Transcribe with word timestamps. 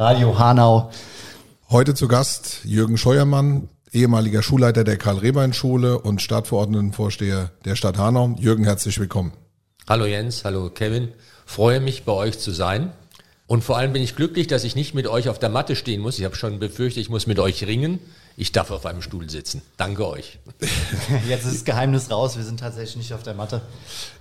Radio 0.00 0.38
Hanau. 0.38 0.90
Heute 1.68 1.92
zu 1.92 2.08
Gast 2.08 2.64
Jürgen 2.64 2.96
Scheuermann, 2.96 3.68
ehemaliger 3.92 4.42
Schulleiter 4.42 4.82
der 4.82 4.96
Karl-Rehbein-Schule 4.96 5.98
und 5.98 6.22
Stadtverordnetenvorsteher 6.22 7.50
der 7.66 7.76
Stadt 7.76 7.98
Hanau. 7.98 8.34
Jürgen, 8.38 8.64
herzlich 8.64 8.98
willkommen. 8.98 9.32
Hallo 9.86 10.06
Jens, 10.06 10.42
hallo 10.46 10.70
Kevin. 10.70 11.08
Freue 11.44 11.80
mich, 11.80 12.04
bei 12.06 12.12
euch 12.12 12.38
zu 12.38 12.50
sein. 12.50 12.94
Und 13.50 13.64
vor 13.64 13.76
allem 13.76 13.92
bin 13.92 14.00
ich 14.00 14.14
glücklich, 14.14 14.46
dass 14.46 14.62
ich 14.62 14.76
nicht 14.76 14.94
mit 14.94 15.08
euch 15.08 15.28
auf 15.28 15.40
der 15.40 15.48
Matte 15.48 15.74
stehen 15.74 16.00
muss. 16.00 16.16
Ich 16.20 16.24
habe 16.24 16.36
schon 16.36 16.60
befürchtet, 16.60 17.02
ich 17.02 17.10
muss 17.10 17.26
mit 17.26 17.40
euch 17.40 17.66
ringen. 17.66 17.98
Ich 18.36 18.52
darf 18.52 18.70
auf 18.70 18.86
einem 18.86 19.02
Stuhl 19.02 19.28
sitzen. 19.28 19.60
Danke 19.76 20.06
euch. 20.06 20.38
Jetzt 21.28 21.46
ist 21.46 21.54
das 21.56 21.64
Geheimnis 21.64 22.12
raus. 22.12 22.36
Wir 22.36 22.44
sind 22.44 22.60
tatsächlich 22.60 22.98
nicht 22.98 23.12
auf 23.12 23.24
der 23.24 23.34
Matte. 23.34 23.60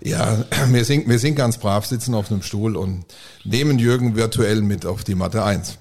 Ja, 0.02 0.45
wir 0.69 0.83
sind, 0.83 1.07
wir 1.07 1.19
sind 1.19 1.35
ganz 1.35 1.59
brav, 1.59 1.85
sitzen 1.85 2.15
auf 2.15 2.31
einem 2.31 2.41
Stuhl 2.41 2.75
und 2.75 3.05
nehmen 3.43 3.77
Jürgen 3.77 4.16
virtuell 4.16 4.63
mit 4.63 4.88
auf 4.88 5.03
die 5.03 5.13
Matte 5.13 5.44
1. 5.44 5.77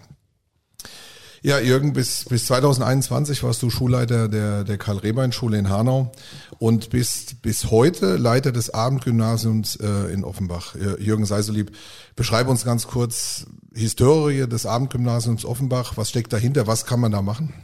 Ja, 1.43 1.61
Jürgen, 1.61 1.93
bis, 1.93 2.25
bis 2.25 2.47
2021 2.47 3.45
warst 3.45 3.63
du 3.63 3.71
Schulleiter 3.71 4.29
der, 4.29 4.65
der 4.65 4.77
Karl-Rehbein-Schule 4.77 5.57
in 5.57 5.69
Hanau 5.69 6.11
und 6.59 6.91
bist 6.91 7.43
bis 7.43 7.71
heute 7.71 8.17
Leiter 8.17 8.51
des 8.51 8.71
Abendgymnasiums 8.71 9.77
äh, 9.77 10.13
in 10.13 10.25
Offenbach. 10.25 10.75
Jürgen, 10.99 11.27
sei 11.27 11.43
so 11.43 11.53
lieb, 11.53 11.77
beschreib 12.17 12.49
uns 12.49 12.65
ganz 12.65 12.89
kurz 12.89 13.47
Historie 13.73 14.49
des 14.49 14.67
Abendgymnasiums 14.67 15.45
Offenbach. 15.45 15.97
Was 15.97 16.11
steckt 16.11 16.33
dahinter? 16.33 16.67
Was 16.67 16.87
kann 16.87 16.99
man 16.99 17.13
da 17.13 17.23
machen? 17.23 17.55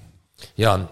Ja, 0.55 0.89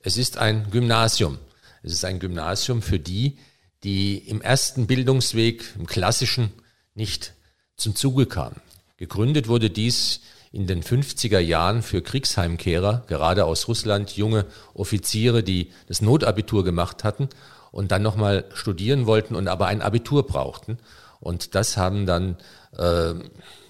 es 0.00 0.16
ist 0.16 0.36
ein 0.36 0.70
Gymnasium. 0.72 1.38
Es 1.84 1.92
ist 1.92 2.04
ein 2.04 2.18
Gymnasium 2.18 2.82
für 2.82 2.98
die, 2.98 3.38
die 3.84 4.18
im 4.18 4.40
ersten 4.40 4.86
Bildungsweg, 4.88 5.74
im 5.78 5.86
klassischen, 5.86 6.50
nicht 6.94 7.34
zum 7.76 7.94
Zuge 7.94 8.26
kamen. 8.26 8.56
Gegründet 8.96 9.46
wurde 9.46 9.70
dies 9.70 10.20
in 10.54 10.68
den 10.68 10.84
50er 10.84 11.40
Jahren 11.40 11.82
für 11.82 12.00
Kriegsheimkehrer, 12.00 13.02
gerade 13.08 13.44
aus 13.44 13.66
Russland, 13.66 14.16
junge 14.16 14.46
Offiziere, 14.72 15.42
die 15.42 15.72
das 15.88 16.00
Notabitur 16.00 16.62
gemacht 16.62 17.02
hatten 17.02 17.28
und 17.72 17.90
dann 17.90 18.02
nochmal 18.02 18.44
studieren 18.54 19.06
wollten 19.06 19.34
und 19.34 19.48
aber 19.48 19.66
ein 19.66 19.82
Abitur 19.82 20.24
brauchten. 20.24 20.78
Und 21.18 21.56
das 21.56 21.76
haben 21.76 22.06
dann 22.06 22.36
äh, 22.78 23.14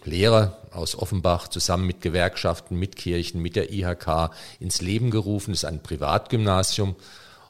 Lehrer 0.05 0.59
aus 0.73 0.95
Offenbach 0.95 1.49
zusammen 1.49 1.87
mit 1.87 2.03
Gewerkschaften, 2.03 2.79
mit 2.79 2.97
Kirchen, 2.97 3.41
mit 3.41 3.57
der 3.57 3.73
IHK 3.73 4.31
ins 4.61 4.83
Leben 4.83 5.11
gerufen. 5.11 5.53
Das 5.53 5.61
ist 5.63 5.69
ein 5.69 5.83
Privatgymnasium. 5.83 6.97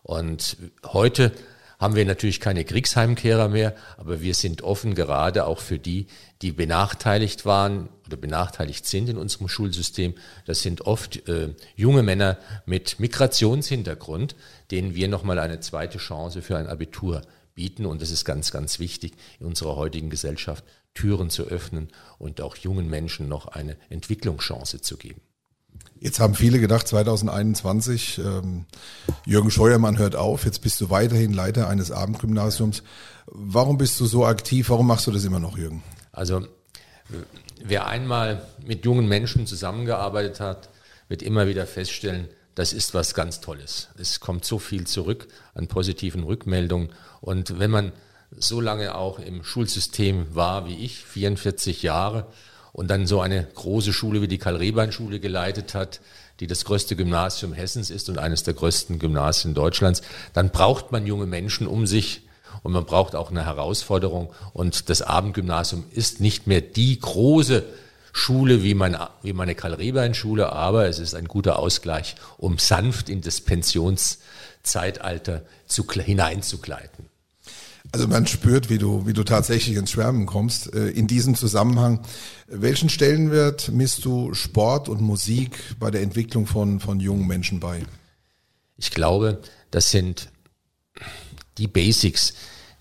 Und 0.04 0.58
heute 0.84 1.32
haben 1.78 1.96
wir 1.96 2.04
natürlich 2.04 2.40
keine 2.40 2.64
Kriegsheimkehrer 2.64 3.48
mehr, 3.48 3.74
aber 3.96 4.20
wir 4.20 4.34
sind 4.34 4.62
offen 4.62 4.94
gerade 4.94 5.46
auch 5.46 5.60
für 5.60 5.78
die, 5.78 6.06
die 6.42 6.52
benachteiligt 6.52 7.44
waren 7.44 7.88
oder 8.06 8.16
benachteiligt 8.16 8.86
sind 8.86 9.08
in 9.08 9.16
unserem 9.16 9.48
Schulsystem. 9.48 10.14
Das 10.46 10.60
sind 10.60 10.82
oft 10.82 11.28
äh, 11.28 11.54
junge 11.74 12.02
Männer 12.02 12.38
mit 12.66 13.00
Migrationshintergrund, 13.00 14.36
denen 14.70 14.94
wir 14.94 15.08
nochmal 15.08 15.38
eine 15.38 15.60
zweite 15.60 15.98
Chance 15.98 16.42
für 16.42 16.56
ein 16.56 16.66
Abitur 16.66 17.22
bieten. 17.54 17.86
Und 17.86 18.02
das 18.02 18.10
ist 18.10 18.24
ganz, 18.24 18.50
ganz 18.50 18.78
wichtig 18.78 19.14
in 19.40 19.46
unserer 19.46 19.76
heutigen 19.76 20.10
Gesellschaft, 20.10 20.64
Türen 20.94 21.30
zu 21.30 21.44
öffnen 21.44 21.88
und 22.18 22.40
auch 22.40 22.56
jungen 22.56 22.88
Menschen 22.88 23.28
noch 23.28 23.48
eine 23.48 23.76
Entwicklungschance 23.90 24.80
zu 24.80 24.96
geben. 24.96 25.20
Jetzt 26.00 26.20
haben 26.20 26.34
viele 26.34 26.60
gedacht, 26.60 26.86
2021, 26.86 28.18
ähm, 28.18 28.66
Jürgen 29.24 29.50
Scheuermann 29.50 29.98
hört 29.98 30.16
auf, 30.16 30.44
jetzt 30.44 30.60
bist 30.60 30.80
du 30.80 30.90
weiterhin 30.90 31.32
Leiter 31.32 31.68
eines 31.68 31.90
Abendgymnasiums. 31.90 32.82
Warum 33.26 33.78
bist 33.78 33.98
du 34.00 34.06
so 34.06 34.26
aktiv? 34.26 34.68
Warum 34.68 34.86
machst 34.86 35.06
du 35.06 35.10
das 35.12 35.24
immer 35.24 35.40
noch, 35.40 35.56
Jürgen? 35.56 35.82
Also, 36.12 36.46
wer 37.62 37.86
einmal 37.86 38.46
mit 38.64 38.84
jungen 38.84 39.08
Menschen 39.08 39.46
zusammengearbeitet 39.46 40.40
hat, 40.40 40.68
wird 41.08 41.22
immer 41.22 41.46
wieder 41.46 41.66
feststellen, 41.66 42.28
das 42.54 42.72
ist 42.72 42.94
was 42.94 43.14
ganz 43.14 43.40
Tolles. 43.40 43.88
Es 43.98 44.20
kommt 44.20 44.44
so 44.44 44.58
viel 44.58 44.86
zurück 44.86 45.28
an 45.54 45.66
positiven 45.66 46.22
Rückmeldungen. 46.22 46.90
Und 47.20 47.58
wenn 47.58 47.70
man 47.70 47.92
so 48.30 48.60
lange 48.60 48.94
auch 48.94 49.18
im 49.18 49.42
Schulsystem 49.42 50.34
war 50.34 50.66
wie 50.66 50.76
ich, 50.76 51.04
44 51.04 51.82
Jahre, 51.82 52.26
und 52.74 52.88
dann 52.88 53.06
so 53.06 53.20
eine 53.20 53.46
große 53.54 53.92
Schule 53.92 54.20
wie 54.20 54.28
die 54.28 54.38
Karl-Rehbein-Schule 54.38 55.20
geleitet 55.20 55.74
hat, 55.74 56.00
die 56.40 56.48
das 56.48 56.64
größte 56.64 56.96
Gymnasium 56.96 57.52
Hessens 57.52 57.88
ist 57.88 58.08
und 58.08 58.18
eines 58.18 58.42
der 58.42 58.54
größten 58.54 58.98
Gymnasien 58.98 59.54
Deutschlands, 59.54 60.02
dann 60.32 60.50
braucht 60.50 60.90
man 60.90 61.06
junge 61.06 61.26
Menschen 61.26 61.68
um 61.68 61.86
sich 61.86 62.22
und 62.64 62.72
man 62.72 62.84
braucht 62.84 63.14
auch 63.14 63.30
eine 63.30 63.44
Herausforderung. 63.44 64.34
Und 64.52 64.90
das 64.90 65.02
Abendgymnasium 65.02 65.84
ist 65.92 66.20
nicht 66.20 66.48
mehr 66.48 66.62
die 66.62 66.98
große 66.98 67.62
Schule 68.12 68.64
wie, 68.64 68.74
mein, 68.74 68.96
wie 69.22 69.32
meine 69.32 69.54
Karl-Rehbein-Schule, 69.54 70.50
aber 70.50 70.88
es 70.88 70.98
ist 70.98 71.14
ein 71.14 71.28
guter 71.28 71.60
Ausgleich, 71.60 72.16
um 72.38 72.58
sanft 72.58 73.08
in 73.08 73.20
das 73.20 73.40
Pensionszeitalter 73.40 75.42
zu, 75.66 75.88
hineinzugleiten. 75.88 77.13
Also 77.92 78.08
man 78.08 78.26
spürt, 78.26 78.70
wie 78.70 78.78
du, 78.78 79.06
wie 79.06 79.12
du 79.12 79.22
tatsächlich 79.22 79.76
ins 79.76 79.92
Schwärmen 79.92 80.26
kommst. 80.26 80.72
Äh, 80.74 80.88
in 80.88 81.06
diesem 81.06 81.36
Zusammenhang, 81.36 82.00
welchen 82.48 82.88
Stellenwert 82.88 83.70
misst 83.70 84.04
du 84.04 84.34
Sport 84.34 84.88
und 84.88 85.00
Musik 85.00 85.58
bei 85.78 85.90
der 85.90 86.02
Entwicklung 86.02 86.46
von, 86.46 86.80
von 86.80 86.98
jungen 86.98 87.26
Menschen 87.26 87.60
bei? 87.60 87.82
Ich 88.76 88.90
glaube, 88.90 89.40
das 89.70 89.90
sind 89.90 90.30
die 91.58 91.68
Basics, 91.68 92.34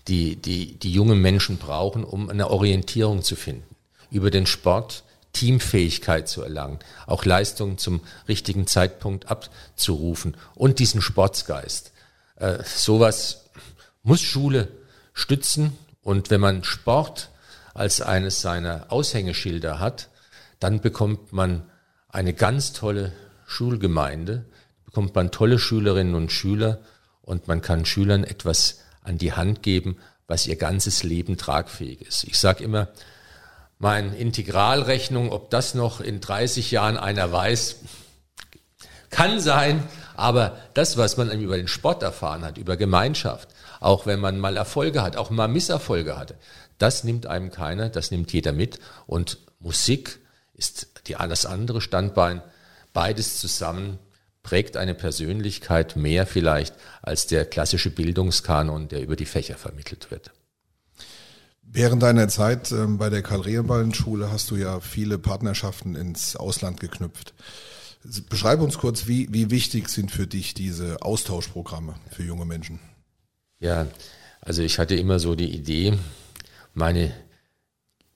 die, 0.08 0.36
die 0.36 0.78
die 0.78 0.92
jungen 0.92 1.20
Menschen 1.20 1.58
brauchen, 1.58 2.02
um 2.02 2.28
eine 2.28 2.50
Orientierung 2.50 3.22
zu 3.22 3.36
finden. 3.36 3.76
Über 4.10 4.30
den 4.30 4.46
Sport 4.46 5.04
Teamfähigkeit 5.34 6.28
zu 6.28 6.42
erlangen, 6.42 6.78
auch 7.06 7.24
Leistungen 7.24 7.76
zum 7.76 8.00
richtigen 8.28 8.66
Zeitpunkt 8.66 9.28
abzurufen 9.28 10.36
und 10.54 10.78
diesen 10.78 11.02
Sportsgeist. 11.02 11.92
Äh, 12.36 12.58
sowas 12.64 13.44
muss 14.02 14.22
Schule 14.22 14.68
stützen. 15.14 15.72
Und 16.02 16.28
wenn 16.28 16.40
man 16.40 16.64
Sport 16.64 17.30
als 17.72 18.02
eines 18.02 18.42
seiner 18.42 18.92
Aushängeschilder 18.92 19.80
hat, 19.80 20.10
dann 20.60 20.80
bekommt 20.80 21.32
man 21.32 21.62
eine 22.08 22.34
ganz 22.34 22.72
tolle 22.72 23.12
Schulgemeinde, 23.46 24.44
bekommt 24.84 25.14
man 25.14 25.30
tolle 25.30 25.58
Schülerinnen 25.58 26.14
und 26.14 26.30
Schüler 26.30 26.80
und 27.22 27.48
man 27.48 27.62
kann 27.62 27.86
Schülern 27.86 28.24
etwas 28.24 28.80
an 29.02 29.18
die 29.18 29.32
Hand 29.32 29.62
geben, 29.62 29.96
was 30.26 30.46
ihr 30.46 30.56
ganzes 30.56 31.02
Leben 31.02 31.36
tragfähig 31.36 32.02
ist. 32.02 32.24
Ich 32.24 32.38
sage 32.38 32.64
immer, 32.64 32.88
meine 33.78 34.16
Integralrechnung, 34.16 35.32
ob 35.32 35.50
das 35.50 35.74
noch 35.74 36.00
in 36.00 36.20
30 36.20 36.70
Jahren 36.70 36.96
einer 36.96 37.30
weiß, 37.30 37.76
kann 39.10 39.40
sein, 39.40 39.82
aber 40.16 40.58
das, 40.74 40.96
was 40.96 41.16
man 41.16 41.30
über 41.40 41.56
den 41.56 41.68
Sport 41.68 42.02
erfahren 42.02 42.44
hat, 42.44 42.58
über 42.58 42.76
Gemeinschaft, 42.76 43.48
auch 43.84 44.06
wenn 44.06 44.18
man 44.18 44.38
mal 44.38 44.56
Erfolge 44.56 45.02
hat, 45.02 45.16
auch 45.16 45.30
mal 45.30 45.46
Misserfolge 45.46 46.16
hatte. 46.16 46.36
Das 46.78 47.04
nimmt 47.04 47.26
einem 47.26 47.50
keiner, 47.50 47.90
das 47.90 48.10
nimmt 48.10 48.32
jeder 48.32 48.52
mit. 48.52 48.78
Und 49.06 49.38
Musik 49.60 50.20
ist 50.54 50.88
die, 51.06 51.14
das 51.14 51.44
andere 51.44 51.82
Standbein. 51.82 52.42
Beides 52.94 53.38
zusammen 53.38 53.98
prägt 54.42 54.78
eine 54.78 54.94
Persönlichkeit 54.94 55.96
mehr 55.96 56.26
vielleicht 56.26 56.74
als 57.02 57.26
der 57.26 57.44
klassische 57.44 57.90
Bildungskanon, 57.90 58.88
der 58.88 59.02
über 59.02 59.16
die 59.16 59.26
Fächer 59.26 59.56
vermittelt 59.56 60.10
wird. 60.10 60.32
Während 61.62 62.02
deiner 62.02 62.28
Zeit 62.28 62.72
ähm, 62.72 62.96
bei 62.96 63.10
der 63.10 63.22
Karl-Rehbein-Schule 63.22 64.30
hast 64.30 64.50
du 64.50 64.56
ja 64.56 64.80
viele 64.80 65.18
Partnerschaften 65.18 65.94
ins 65.94 66.36
Ausland 66.36 66.80
geknüpft. 66.80 67.34
Beschreibe 68.28 68.62
uns 68.62 68.78
kurz, 68.78 69.06
wie, 69.06 69.28
wie 69.32 69.50
wichtig 69.50 69.88
sind 69.88 70.10
für 70.10 70.26
dich 70.26 70.54
diese 70.54 71.02
Austauschprogramme 71.02 71.94
für 72.10 72.22
junge 72.22 72.44
Menschen? 72.44 72.80
Ja, 73.64 73.86
also 74.42 74.60
ich 74.60 74.78
hatte 74.78 74.94
immer 74.94 75.18
so 75.18 75.34
die 75.34 75.50
Idee, 75.50 75.94
meine 76.74 77.14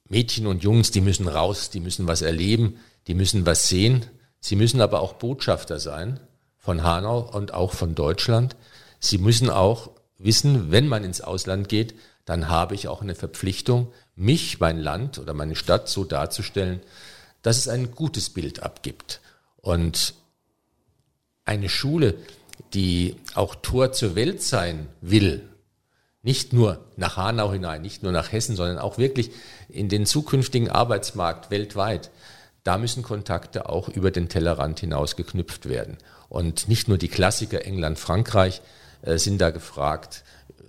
Mädchen 0.06 0.46
und 0.46 0.62
Jungs, 0.62 0.90
die 0.90 1.00
müssen 1.00 1.26
raus, 1.26 1.70
die 1.70 1.80
müssen 1.80 2.06
was 2.06 2.20
erleben, 2.20 2.78
die 3.06 3.14
müssen 3.14 3.46
was 3.46 3.66
sehen. 3.66 4.04
Sie 4.40 4.56
müssen 4.56 4.82
aber 4.82 5.00
auch 5.00 5.14
Botschafter 5.14 5.80
sein 5.80 6.20
von 6.58 6.82
Hanau 6.82 7.20
und 7.20 7.54
auch 7.54 7.72
von 7.72 7.94
Deutschland. 7.94 8.56
Sie 9.00 9.16
müssen 9.16 9.48
auch 9.48 9.92
wissen, 10.18 10.70
wenn 10.70 10.86
man 10.86 11.02
ins 11.02 11.22
Ausland 11.22 11.70
geht, 11.70 11.94
dann 12.26 12.50
habe 12.50 12.74
ich 12.74 12.86
auch 12.86 13.00
eine 13.00 13.14
Verpflichtung, 13.14 13.90
mich, 14.14 14.60
mein 14.60 14.78
Land 14.78 15.18
oder 15.18 15.32
meine 15.32 15.56
Stadt 15.56 15.88
so 15.88 16.04
darzustellen, 16.04 16.82
dass 17.40 17.56
es 17.56 17.68
ein 17.68 17.92
gutes 17.92 18.28
Bild 18.28 18.62
abgibt. 18.62 19.22
Und 19.56 20.12
eine 21.46 21.70
Schule, 21.70 22.16
die 22.74 23.16
auch 23.34 23.54
Tor 23.54 23.92
zur 23.92 24.14
Welt 24.14 24.42
sein 24.42 24.88
will, 25.00 25.48
nicht 26.22 26.52
nur 26.52 26.84
nach 26.96 27.16
Hanau 27.16 27.52
hinein, 27.52 27.82
nicht 27.82 28.02
nur 28.02 28.12
nach 28.12 28.32
Hessen, 28.32 28.56
sondern 28.56 28.78
auch 28.78 28.98
wirklich 28.98 29.30
in 29.68 29.88
den 29.88 30.04
zukünftigen 30.04 30.68
Arbeitsmarkt 30.68 31.50
weltweit, 31.50 32.10
da 32.64 32.76
müssen 32.76 33.02
Kontakte 33.02 33.68
auch 33.68 33.88
über 33.88 34.10
den 34.10 34.28
Tellerrand 34.28 34.80
hinaus 34.80 35.16
geknüpft 35.16 35.68
werden. 35.68 35.96
Und 36.28 36.68
nicht 36.68 36.88
nur 36.88 36.98
die 36.98 37.08
Klassiker 37.08 37.64
England, 37.64 37.98
Frankreich 37.98 38.60
äh, 39.02 39.16
sind 39.16 39.40
da 39.40 39.50
gefragt, 39.50 40.24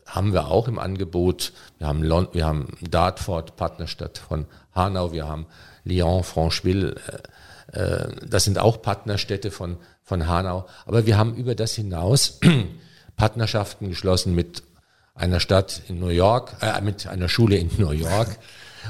haben 0.05 0.33
wir 0.33 0.47
auch 0.47 0.67
im 0.67 0.79
Angebot. 0.79 1.53
Wir 1.77 1.87
haben, 1.87 2.03
Lond 2.03 2.33
wir 2.33 2.45
haben 2.45 2.77
Dartford, 2.81 3.55
Partnerstadt 3.57 4.17
von 4.17 4.45
Hanau, 4.73 5.11
wir 5.11 5.27
haben 5.27 5.45
Lyon, 5.83 6.23
Francheville, 6.23 6.95
äh, 6.95 7.19
das 7.71 8.43
sind 8.45 8.57
auch 8.57 8.81
Partnerstädte 8.81 9.51
von, 9.51 9.77
von 10.03 10.27
Hanau. 10.27 10.65
Aber 10.85 11.05
wir 11.05 11.17
haben 11.17 11.35
über 11.35 11.55
das 11.55 11.73
hinaus 11.73 12.39
Partnerschaften 13.15 13.89
geschlossen 13.89 14.33
mit 14.33 14.63
einer 15.13 15.39
Stadt 15.39 15.81
in 15.87 15.99
New 15.99 16.07
York, 16.07 16.55
äh, 16.61 16.79
mit 16.81 17.07
einer 17.07 17.29
Schule 17.29 17.57
in 17.57 17.69
New 17.77 17.91
York. 17.91 18.37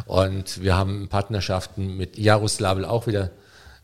Und 0.06 0.62
wir 0.62 0.78
haben 0.78 1.10
Partnerschaften 1.10 1.98
mit 1.98 2.18
Jaroslawl 2.18 2.86
auch 2.86 3.08
wieder 3.08 3.32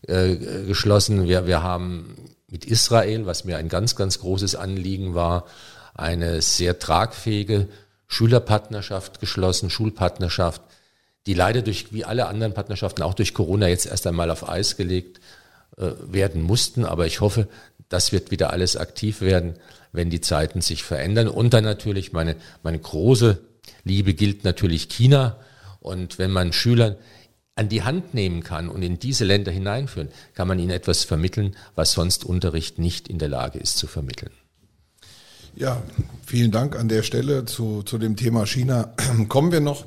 äh, 0.06 0.36
geschlossen. 0.64 1.26
Wir, 1.26 1.46
wir 1.46 1.62
haben 1.62 2.16
mit 2.48 2.64
Israel, 2.64 3.26
was 3.26 3.44
mir 3.44 3.58
ein 3.58 3.68
ganz, 3.68 3.96
ganz 3.96 4.20
großes 4.20 4.54
Anliegen 4.54 5.14
war, 5.14 5.44
eine 5.94 6.40
sehr 6.42 6.78
tragfähige 6.78 7.68
Schülerpartnerschaft 8.06 9.18
geschlossen, 9.18 9.68
Schulpartnerschaft, 9.68 10.62
die 11.26 11.34
leider 11.34 11.62
durch, 11.62 11.92
wie 11.92 12.04
alle 12.04 12.26
anderen 12.26 12.54
Partnerschaften, 12.54 13.02
auch 13.02 13.14
durch 13.14 13.34
Corona 13.34 13.68
jetzt 13.68 13.86
erst 13.86 14.06
einmal 14.06 14.30
auf 14.30 14.48
Eis 14.48 14.76
gelegt 14.76 15.20
äh, 15.76 15.90
werden 16.00 16.42
mussten. 16.42 16.84
Aber 16.84 17.06
ich 17.06 17.20
hoffe, 17.20 17.48
das 17.88 18.12
wird 18.12 18.30
wieder 18.30 18.50
alles 18.50 18.76
aktiv 18.76 19.20
werden, 19.20 19.54
wenn 19.92 20.10
die 20.10 20.20
Zeiten 20.20 20.60
sich 20.60 20.82
verändern. 20.84 21.28
Und 21.28 21.52
dann 21.52 21.64
natürlich 21.64 22.12
meine, 22.12 22.36
meine 22.62 22.78
große 22.78 23.38
Liebe 23.84 24.14
gilt 24.14 24.44
natürlich 24.44 24.88
China. 24.88 25.36
Und 25.80 26.18
wenn 26.18 26.30
man 26.30 26.52
Schülern 26.52 26.96
an 27.56 27.68
die 27.68 27.82
Hand 27.82 28.14
nehmen 28.14 28.42
kann 28.42 28.68
und 28.68 28.82
in 28.82 28.98
diese 28.98 29.24
Länder 29.24 29.50
hineinführen, 29.50 30.08
kann 30.34 30.46
man 30.46 30.58
ihnen 30.58 30.70
etwas 30.70 31.04
vermitteln, 31.04 31.56
was 31.74 31.92
sonst 31.92 32.24
Unterricht 32.24 32.78
nicht 32.78 33.08
in 33.08 33.18
der 33.18 33.28
Lage 33.28 33.58
ist 33.58 33.78
zu 33.78 33.86
vermitteln. 33.86 34.30
Ja, 35.56 35.82
vielen 36.26 36.50
Dank 36.50 36.76
an 36.76 36.88
der 36.88 37.02
Stelle 37.02 37.46
zu, 37.46 37.82
zu 37.82 37.96
dem 37.96 38.14
Thema 38.16 38.44
China. 38.46 38.94
Kommen 39.28 39.52
wir 39.52 39.60
noch, 39.60 39.86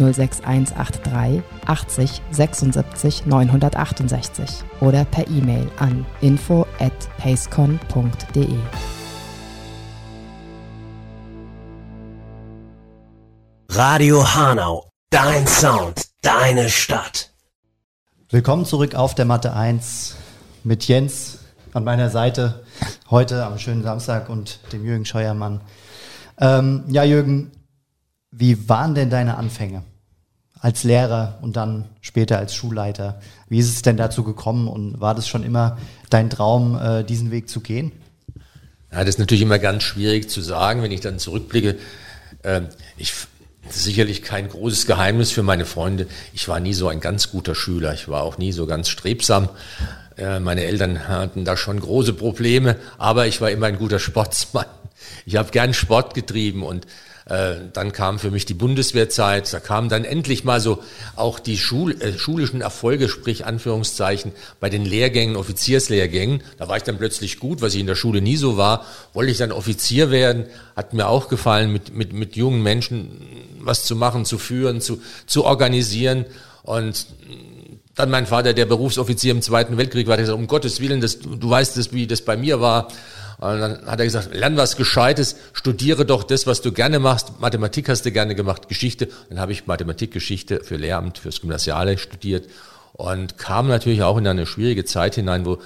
06183 0.00 1.42
80 1.66 2.22
76 2.30 3.26
968 3.26 4.64
oder 4.80 5.04
per 5.04 5.28
E-Mail 5.28 5.70
an 5.78 6.06
info 6.22 6.66
at 6.78 6.92
pacecon.de. 7.18 8.58
Radio 13.72 14.24
Hanau, 14.34 14.90
dein 15.10 15.46
Sound, 15.46 16.06
deine 16.22 16.70
Stadt. 16.70 17.30
Willkommen 18.30 18.64
zurück 18.64 18.94
auf 18.94 19.14
der 19.14 19.26
Matte 19.26 19.54
1 19.54 20.16
mit 20.64 20.88
Jens 20.88 21.38
an 21.72 21.84
meiner 21.84 22.10
Seite 22.10 22.64
heute 23.10 23.44
am 23.44 23.58
schönen 23.58 23.82
Samstag 23.82 24.28
und 24.28 24.60
dem 24.72 24.84
Jürgen 24.84 25.04
Scheuermann. 25.04 25.60
Ähm, 26.38 26.84
ja, 26.88 27.04
Jürgen, 27.04 27.52
wie 28.30 28.68
waren 28.68 28.94
denn 28.94 29.10
deine 29.10 29.36
Anfänge 29.36 29.82
als 30.60 30.84
Lehrer 30.84 31.38
und 31.42 31.56
dann 31.56 31.86
später 32.00 32.38
als 32.38 32.54
Schulleiter? 32.54 33.20
Wie 33.48 33.58
ist 33.58 33.68
es 33.68 33.82
denn 33.82 33.96
dazu 33.96 34.24
gekommen 34.24 34.68
und 34.68 35.00
war 35.00 35.14
das 35.14 35.26
schon 35.26 35.42
immer 35.42 35.78
dein 36.10 36.30
Traum, 36.30 36.78
äh, 36.78 37.04
diesen 37.04 37.30
Weg 37.30 37.48
zu 37.48 37.60
gehen? 37.60 37.92
Ja, 38.92 39.00
das 39.00 39.10
ist 39.10 39.18
natürlich 39.18 39.42
immer 39.42 39.58
ganz 39.58 39.82
schwierig 39.82 40.28
zu 40.28 40.40
sagen, 40.40 40.82
wenn 40.82 40.90
ich 40.90 41.00
dann 41.00 41.18
zurückblicke. 41.18 41.76
Äh, 42.42 42.62
ich 42.96 43.12
sicherlich 43.68 44.22
kein 44.22 44.48
großes 44.48 44.86
Geheimnis 44.86 45.30
für 45.30 45.42
meine 45.42 45.64
Freunde. 45.64 46.06
Ich 46.32 46.48
war 46.48 46.60
nie 46.60 46.74
so 46.74 46.88
ein 46.88 47.00
ganz 47.00 47.30
guter 47.30 47.54
Schüler. 47.54 47.94
Ich 47.94 48.08
war 48.08 48.22
auch 48.22 48.38
nie 48.38 48.52
so 48.52 48.66
ganz 48.66 48.88
strebsam. 48.88 49.48
Äh, 50.16 50.40
meine 50.40 50.64
Eltern 50.64 51.08
hatten 51.08 51.44
da 51.44 51.56
schon 51.56 51.80
große 51.80 52.12
Probleme, 52.12 52.76
aber 52.98 53.26
ich 53.26 53.40
war 53.40 53.50
immer 53.50 53.66
ein 53.66 53.78
guter 53.78 53.98
Sportsmann. 53.98 54.66
Ich 55.24 55.36
habe 55.36 55.50
gern 55.50 55.72
Sport 55.74 56.14
getrieben 56.14 56.62
und 56.62 56.86
dann 57.72 57.92
kam 57.92 58.18
für 58.18 58.30
mich 58.30 58.46
die 58.46 58.54
Bundeswehrzeit, 58.54 59.52
da 59.52 59.60
kamen 59.60 59.88
dann 59.88 60.04
endlich 60.04 60.44
mal 60.44 60.60
so 60.60 60.82
auch 61.16 61.38
die 61.38 61.58
Schul 61.58 62.00
äh, 62.00 62.18
schulischen 62.18 62.60
Erfolge, 62.60 63.08
sprich 63.08 63.46
Anführungszeichen, 63.46 64.32
bei 64.58 64.70
den 64.70 64.84
Lehrgängen, 64.84 65.36
Offizierslehrgängen. 65.36 66.42
Da 66.58 66.68
war 66.68 66.76
ich 66.76 66.82
dann 66.82 66.98
plötzlich 66.98 67.38
gut, 67.38 67.62
was 67.62 67.74
ich 67.74 67.80
in 67.80 67.86
der 67.86 67.94
Schule 67.94 68.20
nie 68.20 68.36
so 68.36 68.56
war. 68.56 68.84
Wollte 69.12 69.30
ich 69.30 69.38
dann 69.38 69.52
Offizier 69.52 70.10
werden, 70.10 70.46
hat 70.76 70.92
mir 70.94 71.08
auch 71.08 71.28
gefallen, 71.28 71.72
mit, 71.72 71.94
mit, 71.94 72.12
mit 72.12 72.36
jungen 72.36 72.62
Menschen 72.62 73.10
was 73.60 73.84
zu 73.84 73.94
machen, 73.96 74.24
zu 74.24 74.38
führen, 74.38 74.80
zu, 74.80 75.02
zu 75.26 75.44
organisieren. 75.44 76.24
Und 76.62 77.06
dann 77.94 78.10
mein 78.10 78.26
Vater, 78.26 78.54
der 78.54 78.66
Berufsoffizier 78.66 79.32
im 79.32 79.42
Zweiten 79.42 79.76
Weltkrieg 79.76 80.06
war, 80.06 80.16
der 80.16 80.24
gesagt, 80.24 80.38
um 80.38 80.46
Gottes 80.46 80.80
Willen, 80.80 81.00
das, 81.00 81.18
du 81.18 81.50
weißt 81.50 81.76
das, 81.76 81.92
wie 81.92 82.06
das 82.06 82.22
bei 82.22 82.36
mir 82.36 82.60
war. 82.60 82.88
Und 83.40 83.58
dann 83.58 83.86
hat 83.86 83.98
er 83.98 84.04
gesagt, 84.04 84.34
lern 84.34 84.58
was 84.58 84.76
Gescheites, 84.76 85.34
studiere 85.54 86.04
doch 86.04 86.24
das, 86.24 86.46
was 86.46 86.60
du 86.60 86.72
gerne 86.72 86.98
machst. 86.98 87.40
Mathematik 87.40 87.88
hast 87.88 88.04
du 88.04 88.12
gerne 88.12 88.34
gemacht, 88.34 88.68
Geschichte. 88.68 89.08
Dann 89.30 89.40
habe 89.40 89.52
ich 89.52 89.66
Mathematik, 89.66 90.12
Geschichte 90.12 90.60
für 90.62 90.76
Lehramt, 90.76 91.16
fürs 91.16 91.40
Gymnasiale 91.40 91.96
studiert 91.96 92.48
und 92.92 93.38
kam 93.38 93.66
natürlich 93.66 94.02
auch 94.02 94.18
in 94.18 94.26
eine 94.26 94.44
schwierige 94.44 94.84
Zeit 94.84 95.14
hinein, 95.14 95.46
wo 95.46 95.56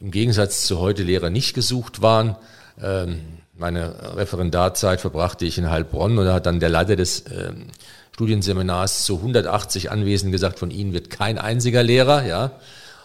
im 0.00 0.10
Gegensatz 0.10 0.66
zu 0.66 0.80
heute 0.80 1.04
Lehrer 1.04 1.30
nicht 1.30 1.54
gesucht 1.54 2.02
waren. 2.02 2.34
Ähm, 2.82 3.20
meine 3.56 4.16
Referendarzeit 4.16 5.00
verbrachte 5.00 5.44
ich 5.44 5.58
in 5.58 5.70
Heilbronn 5.70 6.18
und 6.18 6.24
da 6.24 6.34
hat 6.34 6.46
dann 6.46 6.58
der 6.58 6.70
Leiter 6.70 6.96
des 6.96 7.24
ähm, 7.30 7.68
Studienseminars 8.10 9.04
zu 9.04 9.18
180 9.18 9.92
Anwesenden 9.92 10.32
gesagt, 10.32 10.58
von 10.58 10.72
Ihnen 10.72 10.92
wird 10.92 11.08
kein 11.08 11.38
einziger 11.38 11.84
Lehrer, 11.84 12.26
ja. 12.26 12.50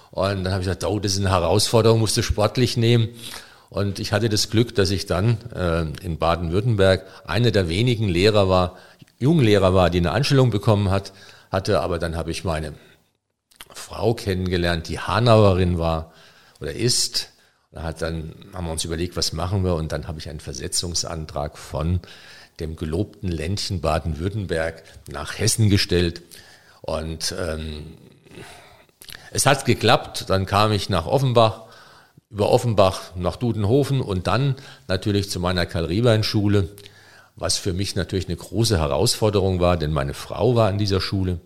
Und 0.09 0.43
dann 0.43 0.53
habe 0.53 0.61
ich 0.63 0.67
gesagt, 0.67 0.83
oh, 0.85 0.99
das 0.99 1.13
ist 1.13 1.19
eine 1.19 1.29
Herausforderung, 1.29 1.99
musst 1.99 2.17
du 2.17 2.23
sportlich 2.23 2.77
nehmen. 2.77 3.09
Und 3.69 3.99
ich 3.99 4.13
hatte 4.13 4.29
das 4.29 4.49
Glück, 4.49 4.75
dass 4.75 4.91
ich 4.91 5.05
dann 5.05 5.37
äh, 5.53 5.81
in 6.03 6.17
Baden-Württemberg 6.17 7.05
einer 7.25 7.51
der 7.51 7.69
wenigen 7.69 8.07
Lehrer 8.07 8.49
war, 8.49 8.77
Junglehrer 9.19 9.73
war, 9.73 9.89
die 9.89 9.97
eine 9.97 10.11
Anstellung 10.11 10.51
bekommen 10.51 10.89
hat, 10.89 11.11
hatte. 11.51 11.81
Aber 11.81 11.99
dann 11.99 12.15
habe 12.15 12.31
ich 12.31 12.43
meine 12.43 12.73
Frau 13.73 14.13
kennengelernt, 14.13 14.87
die 14.87 14.99
Hanauerin 14.99 15.77
war 15.77 16.13
oder 16.59 16.73
ist. 16.73 17.29
Da 17.71 17.83
hat 17.83 18.01
dann 18.01 18.33
haben 18.53 18.65
wir 18.65 18.71
uns 18.71 18.85
überlegt, 18.85 19.17
was 19.17 19.33
machen 19.33 19.63
wir, 19.63 19.75
und 19.75 19.91
dann 19.91 20.07
habe 20.07 20.19
ich 20.19 20.29
einen 20.29 20.39
Versetzungsantrag 20.39 21.57
von 21.57 21.99
dem 22.59 22.75
gelobten 22.75 23.29
Ländchen 23.29 23.81
Baden-Württemberg 23.81 24.83
nach 25.11 25.37
Hessen 25.37 25.69
gestellt. 25.69 26.21
Und 26.81 27.35
ähm, 27.37 27.97
es 29.31 29.45
hat 29.45 29.65
geklappt. 29.65 30.29
Dann 30.29 30.45
kam 30.45 30.71
ich 30.71 30.89
nach 30.89 31.05
Offenbach 31.05 31.66
über 32.29 32.49
Offenbach 32.49 33.15
nach 33.15 33.37
Dudenhofen 33.37 34.01
und 34.01 34.27
dann 34.27 34.55
natürlich 34.87 35.29
zu 35.29 35.39
meiner 35.39 35.65
Karl-Riebein-Schule, 35.65 36.69
was 37.35 37.57
für 37.57 37.73
mich 37.73 37.95
natürlich 37.95 38.27
eine 38.27 38.35
große 38.35 38.77
Herausforderung 38.77 39.59
war, 39.59 39.77
denn 39.77 39.91
meine 39.91 40.13
Frau 40.13 40.55
war 40.55 40.67
an 40.67 40.77
dieser 40.77 40.99
Schule. 40.99 41.39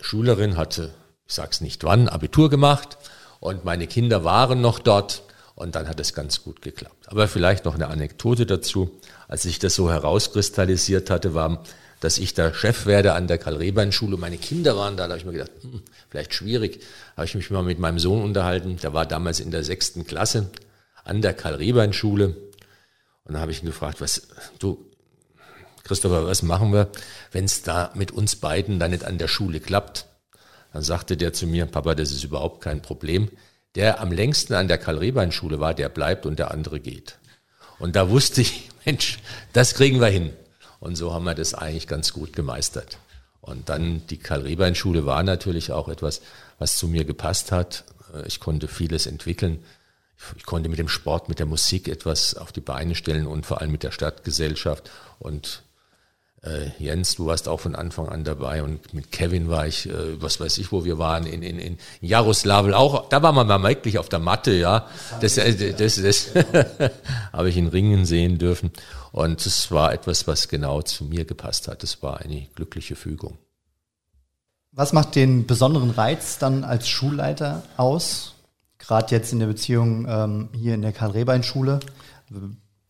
Schülerin 0.00 0.56
hatte, 0.56 0.92
ich 1.26 1.34
sag's 1.34 1.60
nicht 1.60 1.84
wann, 1.84 2.08
Abitur 2.08 2.50
gemacht 2.50 2.98
und 3.40 3.64
meine 3.64 3.86
Kinder 3.86 4.24
waren 4.24 4.60
noch 4.60 4.78
dort 4.78 5.22
und 5.54 5.74
dann 5.74 5.88
hat 5.88 6.00
es 6.00 6.14
ganz 6.14 6.42
gut 6.42 6.62
geklappt. 6.62 7.08
Aber 7.08 7.28
vielleicht 7.28 7.64
noch 7.64 7.74
eine 7.74 7.88
Anekdote 7.88 8.46
dazu. 8.46 8.90
Als 9.28 9.42
sich 9.42 9.58
das 9.58 9.74
so 9.74 9.90
herauskristallisiert 9.90 11.08
hatte, 11.10 11.34
war 11.34 11.62
dass 12.02 12.18
ich 12.18 12.34
da 12.34 12.52
Chef 12.52 12.86
werde 12.86 13.12
an 13.12 13.28
der 13.28 13.38
Karl-Rehbein-Schule. 13.38 14.16
Meine 14.16 14.36
Kinder 14.36 14.76
waren 14.76 14.96
da, 14.96 15.04
da 15.04 15.10
habe 15.10 15.20
ich 15.20 15.24
mir 15.24 15.32
gedacht, 15.32 15.52
hm, 15.60 15.82
vielleicht 16.10 16.34
schwierig. 16.34 16.82
Habe 17.16 17.26
ich 17.26 17.34
mich 17.36 17.48
mal 17.50 17.62
mit 17.62 17.78
meinem 17.78 18.00
Sohn 18.00 18.24
unterhalten, 18.24 18.76
der 18.82 18.92
war 18.92 19.06
damals 19.06 19.38
in 19.38 19.52
der 19.52 19.62
sechsten 19.62 20.04
Klasse 20.04 20.50
an 21.04 21.22
der 21.22 21.32
Karl-Rehbein-Schule. 21.32 22.36
Und 23.24 23.34
da 23.34 23.38
habe 23.38 23.52
ich 23.52 23.62
ihn 23.62 23.66
gefragt, 23.66 24.00
was, 24.00 24.26
du, 24.58 24.84
Christopher, 25.84 26.26
was 26.26 26.42
machen 26.42 26.72
wir, 26.72 26.88
wenn 27.30 27.44
es 27.44 27.62
da 27.62 27.92
mit 27.94 28.10
uns 28.10 28.34
beiden 28.34 28.80
dann 28.80 28.90
nicht 28.90 29.04
an 29.04 29.18
der 29.18 29.28
Schule 29.28 29.60
klappt? 29.60 30.06
Dann 30.72 30.82
sagte 30.82 31.16
der 31.16 31.32
zu 31.32 31.46
mir, 31.46 31.66
Papa, 31.66 31.94
das 31.94 32.10
ist 32.10 32.24
überhaupt 32.24 32.62
kein 32.62 32.82
Problem. 32.82 33.30
der 33.76 34.00
am 34.00 34.10
längsten 34.10 34.54
an 34.54 34.66
der 34.66 34.76
Karl-Rehbein-Schule 34.76 35.60
war, 35.60 35.72
der 35.72 35.88
bleibt 35.88 36.26
und 36.26 36.40
der 36.40 36.50
andere 36.50 36.80
geht. 36.80 37.18
Und 37.78 37.94
da 37.94 38.10
wusste 38.10 38.40
ich, 38.40 38.68
Mensch, 38.84 39.20
das 39.52 39.74
kriegen 39.74 40.00
wir 40.00 40.08
hin. 40.08 40.32
Und 40.82 40.96
so 40.96 41.12
haben 41.12 41.24
wir 41.24 41.36
das 41.36 41.54
eigentlich 41.54 41.86
ganz 41.86 42.12
gut 42.12 42.32
gemeistert. 42.32 42.98
Und 43.40 43.68
dann 43.68 44.04
die 44.08 44.16
Karl-Rehbein-Schule 44.16 45.06
war 45.06 45.22
natürlich 45.22 45.70
auch 45.70 45.88
etwas, 45.88 46.22
was 46.58 46.76
zu 46.76 46.88
mir 46.88 47.04
gepasst 47.04 47.52
hat. 47.52 47.84
Ich 48.26 48.40
konnte 48.40 48.66
vieles 48.66 49.06
entwickeln. 49.06 49.62
Ich 50.36 50.44
konnte 50.44 50.68
mit 50.68 50.80
dem 50.80 50.88
Sport, 50.88 51.28
mit 51.28 51.38
der 51.38 51.46
Musik 51.46 51.86
etwas 51.86 52.34
auf 52.34 52.50
die 52.50 52.60
Beine 52.60 52.96
stellen 52.96 53.28
und 53.28 53.46
vor 53.46 53.60
allem 53.60 53.70
mit 53.70 53.84
der 53.84 53.92
Stadtgesellschaft. 53.92 54.90
Und 55.20 55.62
äh, 56.42 56.70
Jens, 56.78 57.14
du 57.14 57.26
warst 57.26 57.48
auch 57.48 57.60
von 57.60 57.76
Anfang 57.76 58.08
an 58.08 58.24
dabei 58.24 58.62
und 58.62 58.92
mit 58.94 59.12
Kevin 59.12 59.48
war 59.48 59.66
ich, 59.66 59.88
äh, 59.88 60.20
was 60.20 60.40
weiß 60.40 60.58
ich, 60.58 60.72
wo 60.72 60.84
wir 60.84 60.98
waren, 60.98 61.24
in, 61.24 61.42
in, 61.42 61.58
in 61.58 61.78
Jaroslawl 62.00 62.74
auch, 62.74 63.08
da 63.08 63.22
war 63.22 63.32
man 63.32 63.46
mal 63.46 63.62
wirklich 63.62 63.98
auf 63.98 64.08
der 64.08 64.18
Matte, 64.18 64.52
ja. 64.52 64.88
Das, 65.20 65.38
äh, 65.38 65.72
das, 65.72 66.02
das, 66.02 66.32
das 66.32 66.90
habe 67.32 67.48
ich 67.48 67.56
in 67.56 67.68
Ringen 67.68 68.04
sehen 68.06 68.38
dürfen. 68.38 68.72
Und 69.12 69.44
es 69.46 69.70
war 69.70 69.92
etwas, 69.92 70.26
was 70.26 70.48
genau 70.48 70.82
zu 70.82 71.04
mir 71.04 71.24
gepasst 71.24 71.68
hat. 71.68 71.84
Es 71.84 72.02
war 72.02 72.20
eine 72.20 72.46
glückliche 72.54 72.96
Fügung. 72.96 73.38
Was 74.72 74.92
macht 74.92 75.14
den 75.14 75.46
besonderen 75.46 75.90
Reiz 75.90 76.38
dann 76.38 76.64
als 76.64 76.88
Schulleiter 76.88 77.62
aus? 77.76 78.34
Gerade 78.78 79.14
jetzt 79.14 79.32
in 79.32 79.38
der 79.38 79.46
Beziehung 79.46 80.06
ähm, 80.08 80.48
hier 80.54 80.74
in 80.74 80.82
der 80.82 80.92
Karl-Rehbein-Schule. 80.92 81.78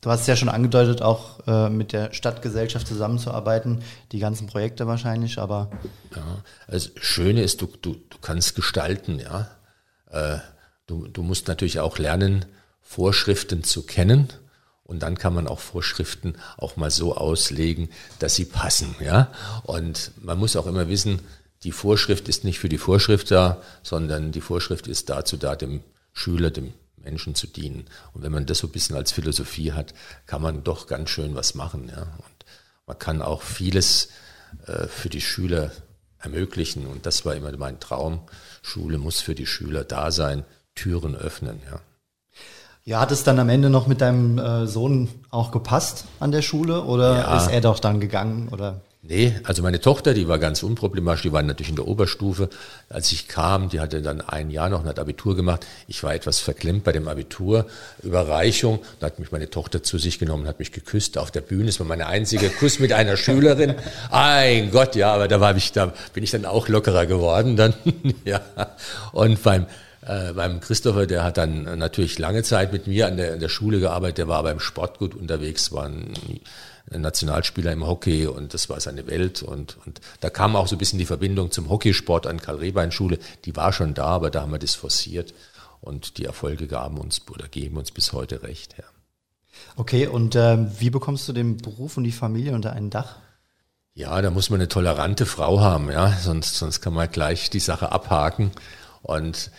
Du 0.03 0.11
hast 0.11 0.23
es 0.23 0.27
ja 0.27 0.35
schon 0.35 0.49
angedeutet, 0.49 1.01
auch 1.01 1.47
äh, 1.47 1.71
mit 1.71 1.93
der 1.93 2.13
Stadtgesellschaft 2.13 2.89
zusammenzuarbeiten, 2.89 3.83
die 4.11 4.19
ganzen 4.19 4.49
Projekte 4.49 4.89
wahrscheinlich, 4.89 5.39
aber. 5.39 5.71
Ja, 6.15 6.43
also 6.67 6.91
Schöne 6.97 7.43
ist, 7.43 7.63
du, 7.63 7.69
du, 7.81 7.95
du 7.95 8.19
kannst 8.21 8.57
gestalten, 8.57 9.21
ja. 9.21 9.49
Äh, 10.11 10.39
du, 10.89 11.07
du 11.07 11.23
musst 11.23 11.47
natürlich 11.47 11.79
auch 11.79 11.99
lernen, 11.99 12.45
Vorschriften 12.81 13.63
zu 13.63 13.87
kennen. 13.87 14.29
Und 14.83 15.05
dann 15.05 15.17
kann 15.17 15.35
man 15.35 15.47
auch 15.47 15.61
Vorschriften 15.61 16.35
auch 16.59 16.77
mal 16.77 16.91
so 16.91 17.17
auslegen, 17.17 17.89
dass 18.19 18.35
sie 18.35 18.45
passen, 18.45 18.97
ja. 18.99 19.31
Und 19.63 20.11
man 20.21 20.37
muss 20.37 20.57
auch 20.57 20.67
immer 20.67 20.89
wissen, 20.89 21.21
die 21.63 21.71
Vorschrift 21.71 22.29
ist 22.29 22.43
nicht 22.43 22.59
für 22.59 22.69
die 22.69 22.77
Vorschrift 22.77 23.31
da, 23.31 23.63
sondern 23.85 24.33
die 24.33 24.41
Vorschrift 24.41 24.89
ist 24.89 25.11
dazu 25.11 25.37
da, 25.37 25.55
dem 25.55 25.81
Schüler, 26.13 26.51
dem 26.51 26.75
Menschen 27.05 27.35
zu 27.35 27.47
dienen. 27.47 27.87
Und 28.13 28.23
wenn 28.23 28.33
man 28.33 28.47
das 28.47 28.59
so 28.59 28.67
ein 28.67 28.73
bisschen 28.73 28.97
als 28.97 29.13
Philosophie 29.13 29.73
hat, 29.73 29.95
kann 30.27 30.43
man 30.43 30.65
doch 30.65 30.87
ganz 30.87 31.11
schön 31.11 31.35
was 31.35 31.55
machen. 31.55 31.91
Ja. 31.95 32.03
Und 32.03 32.45
man 32.87 32.99
kann 32.99 33.23
auch 33.23 33.43
vieles 33.43 34.09
äh, 34.67 34.87
für 34.87 35.09
die 35.09 35.21
Schüler 35.21 35.73
ermöglichen. 36.19 36.87
Und 36.87 37.07
das 37.07 37.25
war 37.25 37.35
immer 37.35 37.57
mein 37.57 37.81
Traum. 37.81 38.21
Schule 38.63 38.99
muss 38.99 39.21
für 39.21 39.35
die 39.35 39.47
Schüler 39.47 39.85
da 39.85 40.11
sein, 40.11 40.45
Türen 40.75 41.17
öffnen. 41.17 41.61
Ja. 41.71 41.81
Ja, 42.85 43.01
hat 43.01 43.13
es 43.13 43.23
dann 43.23 43.39
am 43.39 43.49
Ende 43.49 43.71
noch 43.71 43.87
mit 43.87 44.01
deinem 44.01 44.39
äh, 44.39 44.67
Sohn 44.67 45.09
auch 45.31 45.53
gepasst 45.53 46.07
an 46.19 46.33
der 46.33 46.43
Schule 46.43 46.83
oder 46.83 47.19
ja. 47.19 47.37
ist 47.37 47.49
er 47.49 47.61
doch 47.61 47.79
dann 47.79 48.01
gegangen 48.01 48.49
oder? 48.49 48.81
Nee, 49.05 49.35
also 49.43 49.65
meine 49.65 49.81
Tochter, 49.81 50.15
die 50.15 50.29
war 50.29 50.39
ganz 50.39 50.63
unproblematisch, 50.63 51.23
die 51.23 51.33
war 51.33 51.43
natürlich 51.43 51.71
in 51.71 51.75
der 51.77 51.89
Oberstufe. 51.89 52.49
Als 52.89 53.11
ich 53.11 53.27
kam, 53.27 53.69
die 53.69 53.81
hatte 53.81 54.01
dann 54.01 54.21
ein 54.21 54.49
Jahr 54.49 54.69
noch, 54.69 54.87
ein 54.87 54.97
Abitur 54.97 55.35
gemacht. 55.35 55.67
Ich 55.89 56.05
war 56.05 56.15
etwas 56.15 56.39
verklemmt 56.39 56.85
bei 56.85 56.93
dem 56.93 57.09
Abitur. 57.09 57.67
Überreichung, 58.05 58.79
da 59.01 59.07
hat 59.07 59.19
mich 59.19 59.33
meine 59.33 59.51
Tochter 59.51 59.83
zu 59.83 59.99
sich 59.99 60.21
genommen, 60.21 60.47
hat 60.47 60.61
mich 60.61 60.71
geküsst 60.71 61.19
auf 61.19 61.33
der 61.33 61.41
Bühne. 61.41 61.67
Das 61.67 61.81
war 61.81 61.87
meine 61.89 62.07
einzige 62.07 62.49
Kuss 62.49 62.79
mit 62.79 62.93
einer 62.93 63.17
Schülerin. 63.17 63.75
Ein 64.13 64.71
Gott, 64.71 64.95
ja, 64.95 65.13
aber 65.13 65.27
da 65.27 65.41
war 65.41 65.57
ich, 65.57 65.73
da 65.73 65.93
bin 66.15 66.23
ich 66.23 66.31
dann 66.31 66.45
auch 66.45 66.69
lockerer 66.69 67.07
geworden 67.07 67.57
dann, 67.57 67.75
ja. 68.25 68.41
Und 69.11 69.43
beim, 69.43 69.67
äh, 70.07 70.33
beim 70.33 70.61
Christopher, 70.61 71.07
der 71.07 71.25
hat 71.25 71.39
dann 71.39 71.77
natürlich 71.77 72.21
lange 72.21 72.45
Zeit 72.45 72.73
mit 72.73 72.87
mir 72.87 73.09
an 73.09 73.17
der, 73.17 73.33
an 73.33 73.41
der 73.41 73.49
Schule 73.49 73.81
gearbeitet, 73.81 74.19
der 74.19 74.29
war 74.29 74.45
beim 74.45 74.61
Sport 74.61 75.01
gut 75.01 75.17
unterwegs, 75.17 75.73
war 75.73 75.87
ein 75.87 76.15
Nationalspieler 76.91 77.73
im 77.73 77.87
Hockey 77.87 78.27
und 78.27 78.55
das 78.55 78.69
war 78.69 78.81
seine 78.81 79.07
Welt. 79.07 79.43
Und, 79.43 79.79
und 79.87 80.01
da 80.21 80.31
kam 80.31 80.57
auch 80.57 80.67
so 80.67 80.77
ein 80.77 80.79
bisschen 80.79 80.99
die 80.99 81.07
Verbindung 81.07 81.51
zum 81.51 81.69
Hockeysport 81.69 82.27
an 82.27 82.41
Karl-Rehbein-Schule. 82.41 83.19
Die 83.45 83.57
war 83.57 83.73
schon 83.73 83.95
da, 83.95 84.07
aber 84.07 84.31
da 84.31 84.43
haben 84.43 84.53
wir 84.53 84.59
das 84.59 84.75
forciert 84.75 85.35
und 85.81 86.19
die 86.19 86.25
Erfolge 86.25 86.67
gaben 86.67 86.99
uns 86.99 87.23
oder 87.29 87.49
geben 87.49 87.77
uns 87.77 87.91
bis 87.91 88.13
heute 88.13 88.43
recht. 88.43 88.77
Ja. 88.79 88.85
Okay, 89.77 90.07
und 90.07 90.35
äh, 90.35 90.59
wie 90.81 90.91
bekommst 90.91 91.29
du 91.29 91.33
den 91.33 91.57
Beruf 91.59 91.97
und 91.97 92.05
die 92.05 92.13
Familie 92.13 92.55
unter 92.55 92.73
ein 92.73 92.91
Dach? 92.91 93.17
Ja, 93.95 94.23
da 94.23 94.31
muss 94.31 94.49
man 94.49 94.61
eine 94.61 94.69
tolerante 94.69 95.27
Frau 95.27 95.61
haben, 95.61 95.91
ja, 95.91 96.17
sonst, 96.19 96.57
sonst 96.57 96.81
kann 96.81 96.95
man 96.95 97.11
gleich 97.11 97.51
die 97.51 97.61
Sache 97.61 97.93
abhaken. 97.93 98.51
Und 99.03 99.51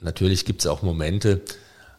natürlich 0.00 0.46
gibt 0.46 0.62
es 0.62 0.66
auch 0.66 0.82
Momente, 0.82 1.42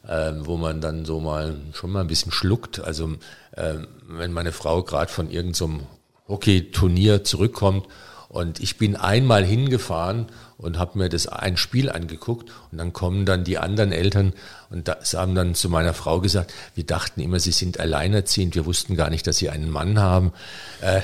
äh, 0.08 0.32
wo 0.40 0.58
man 0.58 0.82
dann 0.82 1.06
so 1.06 1.20
mal 1.20 1.56
schon 1.74 1.92
mal 1.92 2.02
ein 2.02 2.08
bisschen 2.08 2.32
schluckt. 2.32 2.80
Also 2.80 3.14
äh, 3.52 3.76
wenn 4.08 4.32
meine 4.32 4.52
Frau 4.52 4.84
gerade 4.84 5.12
von 5.12 5.30
irgendeinem 5.30 5.54
so 5.54 5.88
Hockey-Turnier 6.28 7.24
zurückkommt 7.24 7.88
und 8.30 8.60
ich 8.60 8.78
bin 8.78 8.96
einmal 8.96 9.46
hingefahren 9.46 10.28
und 10.58 10.78
habe 10.78 10.98
mir 10.98 11.10
das 11.10 11.28
ein 11.28 11.56
Spiel 11.56 11.90
angeguckt 11.90 12.52
und 12.72 12.78
dann 12.78 12.92
kommen 12.92 13.26
dann 13.26 13.44
die 13.44 13.58
anderen 13.58 13.92
Eltern 13.92 14.34
und 14.70 14.88
das 14.88 15.14
haben 15.14 15.36
dann 15.36 15.56
zu 15.56 15.70
meiner 15.70 15.94
Frau 15.94 16.20
gesagt, 16.20 16.54
wir 16.76 16.86
dachten 16.86 17.22
immer, 17.22 17.40
sie 17.40 17.52
sind 17.52 17.80
alleinerziehend, 17.80 18.56
wir 18.56 18.66
wussten 18.66 18.96
gar 18.96 19.10
nicht, 19.10 19.28
dass 19.28 19.38
sie 19.38 19.50
einen 19.50 19.70
Mann 19.70 20.00
haben. 20.00 20.34
Äh, 20.82 21.02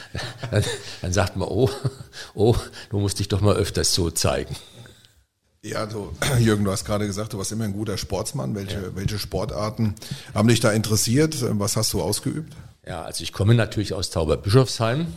dann, 0.50 0.64
dann 1.02 1.12
sagt 1.12 1.36
man, 1.36 1.48
oh, 1.48 1.70
oh, 2.34 2.56
du 2.90 2.98
musst 2.98 3.18
dich 3.18 3.28
doch 3.28 3.40
mal 3.40 3.56
öfters 3.56 3.94
so 3.94 4.10
zeigen. 4.10 4.54
Ja, 5.66 5.86
du, 5.86 6.12
Jürgen, 6.38 6.64
du 6.64 6.70
hast 6.70 6.84
gerade 6.84 7.06
gesagt, 7.06 7.32
du 7.32 7.38
warst 7.38 7.50
immer 7.50 7.64
ein 7.64 7.72
guter 7.72 7.98
Sportsmann. 7.98 8.54
Welche, 8.54 8.76
ja. 8.76 8.94
welche 8.94 9.18
Sportarten 9.18 9.94
haben 10.32 10.48
dich 10.48 10.60
da 10.60 10.70
interessiert? 10.70 11.36
Was 11.58 11.76
hast 11.76 11.92
du 11.92 12.02
ausgeübt? 12.02 12.54
Ja, 12.86 13.02
also 13.02 13.24
ich 13.24 13.32
komme 13.32 13.54
natürlich 13.54 13.92
aus 13.92 14.10
Tauberbischofsheim, 14.10 15.12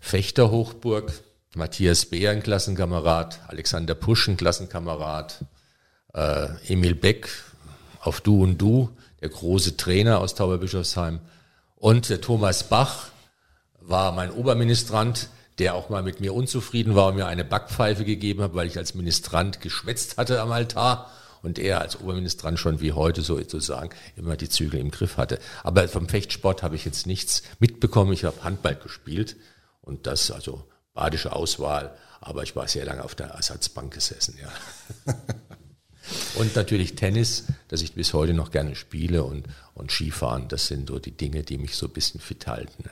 Fechterhochburg, 0.00 1.12
Matthias 1.56 2.06
Beer, 2.06 2.30
ein 2.30 2.42
Klassenkamerad, 2.42 3.40
Alexander 3.48 3.96
Pusch, 3.96 4.28
ein 4.28 4.36
Klassenkamerad, 4.36 5.44
äh, 6.14 6.46
Emil 6.68 6.94
Beck 6.94 7.28
auf 8.00 8.20
Du 8.20 8.44
und 8.44 8.58
Du, 8.58 8.90
der 9.20 9.30
große 9.30 9.76
Trainer 9.76 10.20
aus 10.20 10.36
Tauberbischofsheim 10.36 11.18
und 11.74 12.10
der 12.10 12.20
Thomas 12.20 12.62
Bach 12.62 13.08
war 13.80 14.12
mein 14.12 14.30
Oberministrant, 14.30 15.30
der 15.58 15.74
auch 15.74 15.88
mal 15.88 16.02
mit 16.02 16.20
mir 16.20 16.34
unzufrieden 16.34 16.94
war 16.94 17.08
und 17.08 17.16
mir 17.16 17.26
eine 17.26 17.44
Backpfeife 17.44 18.04
gegeben 18.04 18.42
hat, 18.42 18.54
weil 18.54 18.66
ich 18.66 18.78
als 18.78 18.94
Ministrant 18.94 19.60
geschwätzt 19.60 20.16
hatte 20.16 20.40
am 20.40 20.52
Altar 20.52 21.10
und 21.42 21.58
er 21.58 21.80
als 21.80 22.00
Oberministrant 22.00 22.58
schon 22.58 22.80
wie 22.80 22.92
heute 22.92 23.22
sozusagen 23.22 23.90
immer 24.16 24.36
die 24.36 24.48
Zügel 24.48 24.80
im 24.80 24.90
Griff 24.90 25.16
hatte. 25.16 25.38
Aber 25.62 25.88
vom 25.88 26.08
Fechtsport 26.08 26.62
habe 26.62 26.76
ich 26.76 26.84
jetzt 26.84 27.06
nichts 27.06 27.42
mitbekommen. 27.58 28.12
Ich 28.12 28.24
habe 28.24 28.42
Handball 28.44 28.76
gespielt 28.76 29.36
und 29.80 30.06
das, 30.06 30.30
also 30.30 30.64
badische 30.94 31.32
Auswahl, 31.32 31.96
aber 32.20 32.42
ich 32.42 32.56
war 32.56 32.66
sehr 32.68 32.84
lange 32.84 33.04
auf 33.04 33.14
der 33.14 33.28
Ersatzbank 33.28 33.94
gesessen, 33.94 34.36
ja. 34.40 35.14
und 36.34 36.56
natürlich 36.56 36.96
Tennis, 36.96 37.44
das 37.68 37.82
ich 37.82 37.94
bis 37.94 38.12
heute 38.12 38.34
noch 38.34 38.50
gerne 38.50 38.74
spiele 38.74 39.22
und, 39.22 39.46
und 39.74 39.92
Skifahren, 39.92 40.48
das 40.48 40.66
sind 40.66 40.88
so 40.88 40.98
die 40.98 41.16
Dinge, 41.16 41.44
die 41.44 41.58
mich 41.58 41.76
so 41.76 41.86
ein 41.86 41.92
bisschen 41.92 42.20
fit 42.20 42.48
halten. 42.48 42.84
Ja. 42.84 42.90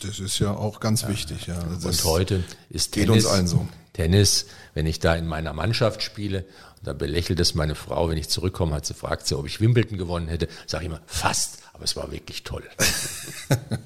Das 0.00 0.18
ist 0.18 0.38
ja 0.38 0.52
auch 0.52 0.80
ganz 0.80 1.02
ja. 1.02 1.08
wichtig. 1.08 1.46
Ja. 1.46 1.62
Das 1.62 1.84
und 1.84 2.04
heute 2.04 2.44
ist 2.70 2.92
Tennis, 2.92 3.06
geht 3.06 3.10
uns 3.10 3.26
allen 3.26 3.46
so. 3.46 3.66
Tennis, 3.92 4.46
wenn 4.74 4.86
ich 4.86 4.98
da 4.98 5.14
in 5.14 5.26
meiner 5.26 5.52
Mannschaft 5.52 6.02
spiele, 6.02 6.44
und 6.78 6.86
da 6.86 6.92
belächelt 6.92 7.40
es 7.40 7.54
meine 7.54 7.74
Frau, 7.74 8.08
wenn 8.08 8.18
ich 8.18 8.28
zurückkomme, 8.28 8.74
hat 8.74 8.86
sie 8.86 8.94
fragt 8.94 9.26
sie, 9.26 9.38
ob 9.38 9.46
ich 9.46 9.60
Wimbledon 9.60 9.98
gewonnen 9.98 10.28
hätte, 10.28 10.48
sage 10.66 10.84
ich 10.84 10.90
immer, 10.90 11.00
fast, 11.06 11.58
aber 11.72 11.84
es 11.84 11.96
war 11.96 12.10
wirklich 12.12 12.42
toll. 12.42 12.64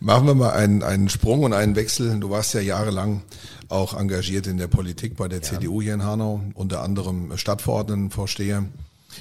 Machen 0.00 0.26
wir 0.26 0.34
mal 0.34 0.50
einen, 0.50 0.82
einen 0.82 1.08
Sprung 1.08 1.44
und 1.44 1.52
einen 1.52 1.76
Wechsel. 1.76 2.18
Du 2.18 2.28
warst 2.30 2.54
ja 2.54 2.60
jahrelang 2.60 3.22
auch 3.68 3.94
engagiert 3.98 4.48
in 4.48 4.58
der 4.58 4.66
Politik 4.66 5.16
bei 5.16 5.28
der 5.28 5.38
ja. 5.38 5.44
CDU 5.44 5.80
hier 5.80 5.94
in 5.94 6.02
Hanau, 6.02 6.40
unter 6.54 6.82
anderem 6.82 7.36
Stadtverordnetenvorsteher. 7.36 8.64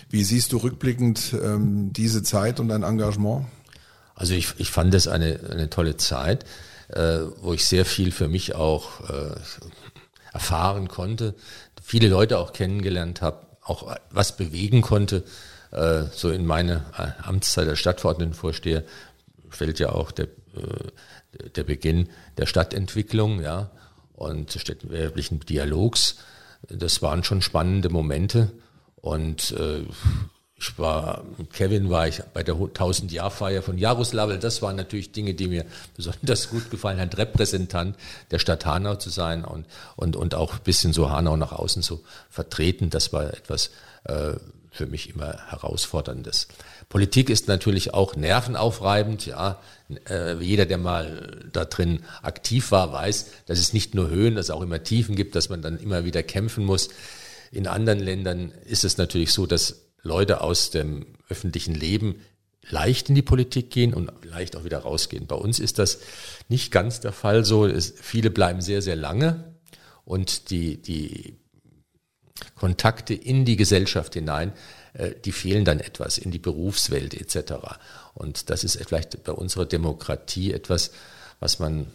Wie 0.09 0.23
siehst 0.23 0.53
du 0.53 0.57
rückblickend 0.57 1.35
ähm, 1.41 1.93
diese 1.93 2.23
Zeit 2.23 2.59
und 2.59 2.69
dein 2.69 2.83
Engagement? 2.83 3.45
Also 4.15 4.33
ich, 4.33 4.53
ich 4.57 4.69
fand 4.69 4.93
es 4.93 5.07
eine, 5.07 5.39
eine 5.49 5.69
tolle 5.69 5.97
Zeit, 5.97 6.45
äh, 6.89 7.19
wo 7.41 7.53
ich 7.53 7.65
sehr 7.65 7.85
viel 7.85 8.11
für 8.11 8.27
mich 8.27 8.55
auch 8.55 9.09
äh, 9.09 9.35
erfahren 10.33 10.87
konnte, 10.87 11.35
viele 11.81 12.07
Leute 12.07 12.37
auch 12.37 12.53
kennengelernt 12.53 13.21
habe, 13.21 13.45
auch 13.63 13.95
was 14.09 14.37
bewegen 14.37 14.81
konnte. 14.81 15.23
Äh, 15.71 16.03
so 16.13 16.31
in 16.31 16.45
meine 16.45 16.85
äh, 16.97 17.23
Amtszeit 17.23 17.67
als 17.67 17.79
Stadtverordnetenvorsteher 17.79 18.83
fällt 19.49 19.79
ja 19.79 19.89
auch 19.89 20.11
der, 20.11 20.25
äh, 20.25 21.49
der 21.55 21.63
Beginn 21.63 22.09
der 22.37 22.45
Stadtentwicklung 22.45 23.41
ja, 23.41 23.71
und 24.13 24.53
des 24.53 24.61
städtebaulichen 24.61 25.39
Dialogs. 25.41 26.17
Das 26.67 27.01
waren 27.01 27.23
schon 27.23 27.41
spannende 27.41 27.89
Momente 27.89 28.51
und 28.95 29.51
äh, 29.51 29.83
ich 30.61 30.77
war, 30.77 31.23
Kevin 31.53 31.89
war 31.89 32.07
ich 32.07 32.21
bei 32.33 32.43
der 32.43 32.55
1000-Jahr-Feier 32.55 33.63
von 33.63 33.79
Jaroslawl. 33.79 34.37
Das 34.37 34.61
waren 34.61 34.75
natürlich 34.75 35.11
Dinge, 35.11 35.33
die 35.33 35.47
mir 35.47 35.65
besonders 35.95 36.49
gut 36.49 36.69
gefallen 36.69 36.99
haben, 36.99 37.09
Repräsentant 37.09 37.95
der 38.29 38.37
Stadt 38.37 38.65
Hanau 38.65 38.95
zu 38.95 39.09
sein 39.09 39.43
und, 39.43 39.65
und, 39.95 40.15
und 40.15 40.35
auch 40.35 40.53
ein 40.53 40.63
bisschen 40.63 40.93
so 40.93 41.09
Hanau 41.09 41.35
nach 41.35 41.51
außen 41.51 41.81
zu 41.81 42.03
vertreten. 42.29 42.91
Das 42.91 43.11
war 43.11 43.33
etwas 43.33 43.71
äh, 44.03 44.33
für 44.69 44.85
mich 44.85 45.09
immer 45.09 45.49
herausforderndes. 45.49 46.47
Politik 46.89 47.31
ist 47.31 47.47
natürlich 47.47 47.95
auch 47.95 48.15
nervenaufreibend. 48.15 49.25
Ja, 49.25 49.59
äh, 50.09 50.35
jeder, 50.43 50.67
der 50.67 50.77
mal 50.77 51.49
da 51.51 51.65
drin 51.65 52.03
aktiv 52.21 52.71
war, 52.71 52.93
weiß, 52.93 53.31
dass 53.47 53.57
es 53.57 53.73
nicht 53.73 53.95
nur 53.95 54.09
Höhen, 54.09 54.35
dass 54.35 54.45
es 54.45 54.51
auch 54.51 54.61
immer 54.61 54.83
Tiefen 54.83 55.15
gibt, 55.15 55.35
dass 55.35 55.49
man 55.49 55.63
dann 55.63 55.79
immer 55.79 56.05
wieder 56.05 56.21
kämpfen 56.21 56.65
muss. 56.65 56.89
In 57.51 57.65
anderen 57.65 57.99
Ländern 57.99 58.51
ist 58.65 58.83
es 58.83 58.97
natürlich 58.97 59.33
so, 59.33 59.45
dass 59.47 59.90
Leute 60.03 60.41
aus 60.41 60.71
dem 60.71 61.05
öffentlichen 61.29 61.75
Leben 61.75 62.21
leicht 62.69 63.09
in 63.09 63.15
die 63.15 63.21
Politik 63.21 63.69
gehen 63.71 63.93
und 63.93 64.11
leicht 64.23 64.55
auch 64.55 64.63
wieder 64.63 64.79
rausgehen. 64.79 65.27
Bei 65.27 65.35
uns 65.35 65.59
ist 65.59 65.79
das 65.79 65.99
nicht 66.47 66.71
ganz 66.71 66.99
der 66.99 67.11
Fall 67.11 67.43
so. 67.43 67.65
Es, 67.65 67.93
viele 67.99 68.29
bleiben 68.29 68.61
sehr, 68.61 68.81
sehr 68.81 68.95
lange 68.95 69.55
und 70.05 70.49
die, 70.49 70.81
die 70.81 71.37
Kontakte 72.55 73.13
in 73.13 73.45
die 73.45 73.55
Gesellschaft 73.55 74.13
hinein, 74.13 74.53
äh, 74.93 75.11
die 75.25 75.31
fehlen 75.31 75.65
dann 75.65 75.79
etwas 75.79 76.17
in 76.17 76.31
die 76.31 76.39
Berufswelt 76.39 77.13
etc. 77.13 77.53
Und 78.13 78.49
das 78.49 78.63
ist 78.63 78.77
vielleicht 78.85 79.23
bei 79.23 79.31
unserer 79.31 79.65
Demokratie 79.65 80.51
etwas, 80.51 80.91
was 81.39 81.59
man 81.59 81.87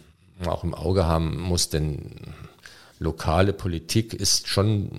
auch 0.45 0.63
im 0.63 0.73
Auge 0.73 1.05
haben 1.05 1.39
muss, 1.39 1.69
denn 1.69 2.11
lokale 2.99 3.53
Politik 3.53 4.13
ist 4.13 4.47
schon 4.47 4.89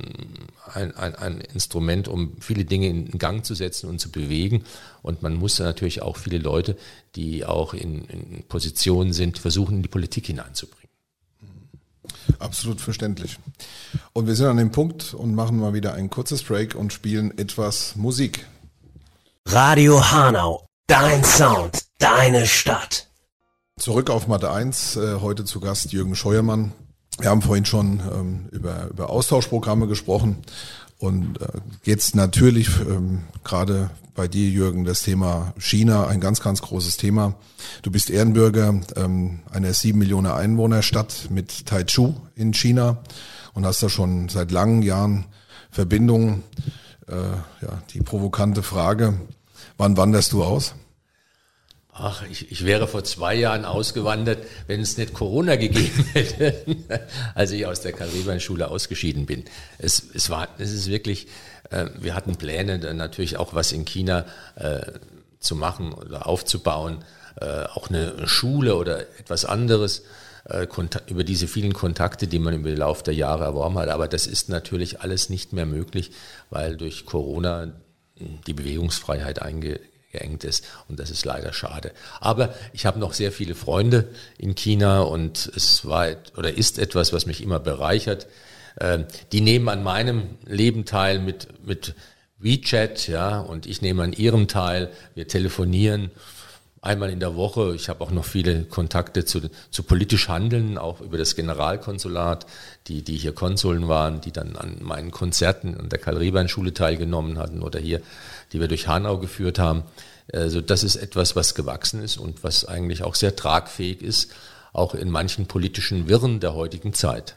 ein, 0.73 0.95
ein, 0.97 1.15
ein 1.15 1.41
Instrument, 1.41 2.09
um 2.09 2.37
viele 2.41 2.65
Dinge 2.65 2.89
in 2.89 3.19
Gang 3.19 3.45
zu 3.45 3.55
setzen 3.55 3.89
und 3.89 3.99
zu 3.99 4.11
bewegen. 4.11 4.65
Und 5.03 5.23
man 5.23 5.35
muss 5.35 5.59
natürlich 5.59 6.03
auch 6.03 6.17
viele 6.17 6.39
Leute, 6.39 6.77
die 7.17 7.45
auch 7.45 7.75
in, 7.75 8.05
in 8.05 8.45
Positionen 8.49 9.13
sind, 9.13 9.39
versuchen, 9.39 9.77
in 9.77 9.83
die 9.83 9.89
Politik 9.89 10.27
hineinzubringen. 10.27 10.89
Absolut 12.39 12.81
verständlich. 12.81 13.39
Und 14.13 14.27
wir 14.27 14.35
sind 14.35 14.47
an 14.47 14.57
dem 14.57 14.71
Punkt 14.71 15.15
und 15.15 15.35
machen 15.35 15.59
mal 15.59 15.75
wieder 15.75 15.95
ein 15.95 16.11
kurzes 16.11 16.43
Break 16.43 16.75
und 16.75 16.93
spielen 16.93 17.37
etwas 17.37 17.97
Musik. 17.97 18.47
Radio 19.47 20.11
Hanau, 20.11 20.67
dein 20.87 21.25
Sound, 21.25 21.87
deine 21.99 22.47
Stadt. 22.47 23.09
Zurück 23.79 24.11
auf 24.11 24.27
Mathe 24.27 24.51
1, 24.51 24.97
äh, 24.97 25.21
heute 25.21 25.45
zu 25.45 25.61
Gast 25.61 25.93
Jürgen 25.93 26.17
Scheuermann, 26.17 26.73
wir 27.19 27.31
haben 27.31 27.43
vorhin 27.43 27.65
schon 27.65 28.01
ähm, 28.13 28.47
über, 28.51 28.89
über 28.91 29.11
Austauschprogramme 29.11 29.87
gesprochen 29.87 30.37
und 30.99 31.41
äh, 31.41 31.47
jetzt 31.85 32.15
natürlich 32.15 32.69
ähm, 32.81 33.23
gerade 33.45 33.91
bei 34.15 34.27
dir, 34.27 34.49
Jürgen, 34.49 34.85
das 34.85 35.03
Thema 35.03 35.53
China, 35.59 36.09
ein 36.09 36.21
ganz, 36.21 36.41
ganz 36.41 36.61
großes 36.61 36.97
Thema. 36.97 37.35
Du 37.83 37.93
bist 37.93 38.11
Ehrenbürger 38.11 38.81
ähm, 38.97 39.41
einer 39.51 39.73
sieben 39.73 40.01
Millionen 40.01 40.33
Einwohnerstadt 40.33 41.29
mit 41.31 41.67
Taichu 41.67 42.15
in 42.35 42.53
China 42.53 42.99
und 43.55 43.65
hast 43.65 43.81
da 43.81 43.89
schon 43.89 44.29
seit 44.29 44.51
langen 44.51 44.83
Jahren 44.83 45.27
Verbindungen. 45.71 46.43
Äh, 47.07 47.15
ja, 47.65 47.83
die 47.95 48.01
provokante 48.01 48.65
Frage, 48.65 49.15
wann 49.77 49.97
wanderst 49.97 50.33
du 50.33 50.43
aus? 50.43 50.75
Ach, 52.01 52.23
ich, 52.31 52.53
ich 52.53 52.65
wäre 52.65 52.87
vor 52.87 53.03
zwei 53.03 53.35
Jahren 53.35 53.65
ausgewandert, 53.65 54.39
wenn 54.69 54.81
es 54.81 54.97
nicht 54.97 55.15
Corona 55.15 55.57
gegeben 55.57 56.05
hätte, 56.13 56.65
als 57.35 57.51
ich 57.51 57.67
aus 57.67 57.81
der 57.81 57.93
Karl-Rehbein-Schule 57.93 58.71
ausgeschieden 58.71 59.27
bin. 59.27 59.45
Es, 59.79 60.05
es 60.15 60.31
war, 60.31 60.49
es 60.59 60.73
ist 60.73 60.89
wirklich, 60.89 61.27
äh, 61.71 61.87
wir 61.99 62.15
hatten 62.15 62.37
Pläne, 62.37 62.79
dann 62.79 62.97
natürlich 62.97 63.37
auch 63.37 63.53
was 63.53 63.73
in 63.73 63.85
China 63.85 64.27
äh, 64.55 64.81
zu 65.41 65.57
machen 65.57 65.93
oder 65.93 66.29
aufzubauen, 66.29 67.05
äh, 67.41 67.65
auch 67.65 67.89
eine 67.89 68.29
Schule 68.29 68.77
oder 68.77 69.01
etwas 69.19 69.45
anderes 69.45 70.05
äh, 70.45 70.69
über 71.09 71.25
diese 71.25 71.49
vielen 71.49 71.73
Kontakte, 71.73 72.29
die 72.29 72.39
man 72.39 72.55
im 72.55 72.65
Laufe 72.65 73.03
der 73.03 73.15
Jahre 73.15 73.43
erworben 73.43 73.77
hat. 73.77 73.89
Aber 73.89 74.07
das 74.07 74.29
ist 74.29 74.49
natürlich 74.49 75.01
alles 75.01 75.31
nicht 75.31 75.53
mehr 75.53 75.67
möglich, 75.67 76.13
weil 76.49 76.77
durch 76.77 77.07
Corona 77.07 77.73
die 78.47 78.55
Bewegungsfreiheit 78.55 79.43
einge 79.43 79.81
geengt 80.13 80.45
ist 80.45 80.65
und 80.89 80.99
das 80.99 81.11
ist 81.11 81.25
leider 81.25 81.53
schade. 81.53 81.93
Aber 82.21 82.55
ich 82.73 82.87
habe 82.87 82.99
noch 82.99 83.13
sehr 83.13 83.33
viele 83.33 83.55
Freunde 83.55 84.09
in 84.39 84.55
China 84.55 85.01
und 85.01 85.51
es 85.55 85.87
war 85.87 86.09
oder 86.37 86.57
ist 86.57 86.79
etwas, 86.79 87.13
was 87.13 87.27
mich 87.27 87.43
immer 87.43 87.61
bereichert. 87.61 88.27
Ähm, 88.81 89.07
die 89.33 89.41
nehmen 89.41 89.69
an 89.69 89.83
meinem 89.83 90.39
Leben 90.47 90.85
teil 90.85 91.19
mit, 91.19 91.49
mit 91.67 91.95
WeChat, 92.39 93.09
ja, 93.09 93.41
und 93.41 93.67
ich 93.67 93.83
nehme 93.83 94.05
an 94.05 94.13
ihrem 94.13 94.47
teil. 94.49 94.91
Wir 95.15 95.27
telefonieren 95.27 96.11
einmal 96.81 97.11
in 97.11 97.21
der 97.21 97.35
Woche. 97.37 97.75
Ich 97.75 97.89
habe 97.89 98.03
auch 98.03 98.11
noch 98.11 98.25
viele 98.25 98.65
Kontakte 98.65 99.25
zu, 99.25 99.41
zu 99.71 99.83
politisch 99.83 100.29
Handeln, 100.29 100.79
auch 100.79 101.01
über 101.01 101.19
das 101.19 101.37
Generalkonsulat, 101.37 102.47
die, 102.87 103.03
die 103.03 103.17
hier 103.17 103.33
Konsuln 103.33 103.89
waren, 103.89 104.21
die 104.21 104.33
dann 104.33 104.57
an 104.57 104.79
meinen 104.81 105.11
Konzerten 105.11 105.79
an 105.79 105.89
der 105.89 105.99
Karl-Rehbein-Schule 105.99 106.75
teilgenommen 106.75 107.39
hatten 107.39 107.63
oder 107.63 107.79
hier 107.81 108.01
die 108.53 108.61
wir 108.61 108.69
durch 108.69 108.89
Hanau 108.89 109.19
geführt 109.19 109.59
haben. 109.59 109.85
Also 110.33 110.61
das 110.61 110.83
ist 110.83 110.97
etwas, 110.97 111.37
was 111.37 111.55
gewachsen 111.55 112.03
ist 112.03 112.17
und 112.17 112.45
was 112.45 112.65
eigentlich 112.65 113.03
auch 113.03 113.15
sehr 113.15 113.35
tragfähig 113.35 114.03
ist, 114.03 114.33
auch 114.73 114.95
in 114.95 115.11
manchen 115.11 115.47
politischen 115.47 116.09
Wirren 116.09 116.41
der 116.41 116.55
heutigen 116.55 116.93
Zeit. 116.93 117.37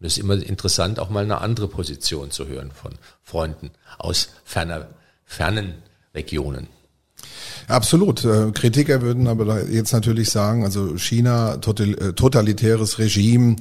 Und 0.00 0.06
es 0.06 0.14
ist 0.14 0.22
immer 0.22 0.34
interessant, 0.34 0.98
auch 0.98 1.10
mal 1.10 1.24
eine 1.24 1.40
andere 1.40 1.68
Position 1.68 2.30
zu 2.30 2.46
hören 2.46 2.72
von 2.72 2.92
Freunden 3.22 3.70
aus 3.98 4.30
ferner, 4.44 4.88
fernen 5.24 5.74
Regionen. 6.14 6.68
Absolut. 7.68 8.24
Äh, 8.24 8.50
Kritiker 8.52 9.02
würden 9.02 9.26
aber 9.26 9.68
jetzt 9.68 9.92
natürlich 9.92 10.30
sagen, 10.30 10.64
also 10.64 10.96
China, 10.98 11.54
äh, 11.54 12.12
totalitäres 12.12 12.98
Regime, 12.98 13.56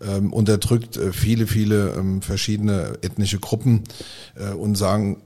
ähm, 0.00 0.32
unterdrückt 0.32 0.96
äh, 0.96 1.12
viele, 1.12 1.46
viele 1.46 1.94
ähm, 1.98 2.22
verschiedene 2.22 2.98
ethnische 3.02 3.38
Gruppen 3.38 3.84
und 4.56 4.76
sagen, 4.76 5.22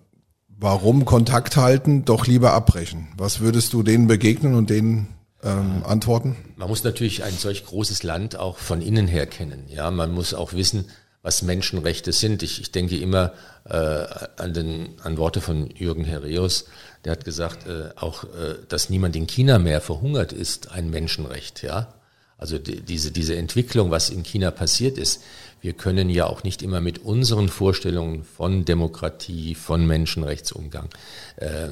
Warum 0.62 1.04
Kontakt 1.04 1.56
halten, 1.56 2.04
doch 2.04 2.28
lieber 2.28 2.52
abbrechen? 2.52 3.08
Was 3.16 3.40
würdest 3.40 3.72
du 3.72 3.82
denen 3.82 4.06
begegnen 4.06 4.54
und 4.54 4.70
denen 4.70 5.08
ähm, 5.42 5.82
antworten? 5.84 6.36
Man 6.54 6.68
muss 6.68 6.84
natürlich 6.84 7.24
ein 7.24 7.32
solch 7.32 7.66
großes 7.66 8.04
Land 8.04 8.36
auch 8.36 8.58
von 8.58 8.80
innen 8.80 9.08
her 9.08 9.26
kennen. 9.26 9.64
Ja, 9.66 9.90
man 9.90 10.12
muss 10.12 10.34
auch 10.34 10.52
wissen, 10.52 10.84
was 11.22 11.42
Menschenrechte 11.42 12.12
sind. 12.12 12.42
Ich, 12.42 12.60
ich 12.60 12.72
denke 12.72 12.96
immer 12.96 13.32
äh, 13.64 13.76
an, 13.76 14.52
den, 14.54 15.00
an 15.02 15.16
Worte 15.16 15.40
von 15.40 15.70
Jürgen 15.70 16.04
Herreus, 16.04 16.66
der 17.04 17.12
hat 17.12 17.24
gesagt, 17.24 17.66
äh, 17.66 17.90
auch, 17.96 18.24
äh, 18.24 18.56
dass 18.68 18.90
niemand 18.90 19.16
in 19.16 19.26
China 19.26 19.58
mehr 19.58 19.80
verhungert 19.80 20.32
ist, 20.32 20.70
ein 20.72 20.90
Menschenrecht. 20.90 21.62
Ja, 21.62 21.94
also 22.38 22.58
die, 22.58 22.80
diese, 22.80 23.12
diese 23.12 23.36
Entwicklung, 23.36 23.90
was 23.90 24.10
in 24.10 24.24
China 24.24 24.50
passiert 24.50 24.98
ist, 24.98 25.22
wir 25.60 25.74
können 25.74 26.10
ja 26.10 26.26
auch 26.26 26.42
nicht 26.42 26.60
immer 26.60 26.80
mit 26.80 26.98
unseren 26.98 27.48
Vorstellungen 27.48 28.24
von 28.24 28.64
Demokratie, 28.64 29.54
von 29.54 29.86
Menschenrechtsumgang 29.86 30.88
äh, 31.36 31.68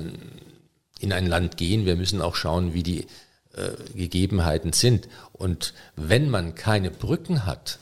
in 1.01 1.13
ein 1.13 1.27
Land 1.27 1.57
gehen. 1.57 1.87
Wir 1.87 1.97
müssen 1.97 2.23
auch 2.23 2.37
schauen, 2.37 2.73
wie 2.73 2.85
die 2.85 3.01
äh, 3.55 3.71
Gegebenheiten 3.97 4.73
sind. 4.73 5.09
Und 5.33 5.75
wenn 5.97 6.31
man 6.31 6.55
keine 6.55 6.93
Brücken 6.93 7.47
hat, 7.47 7.81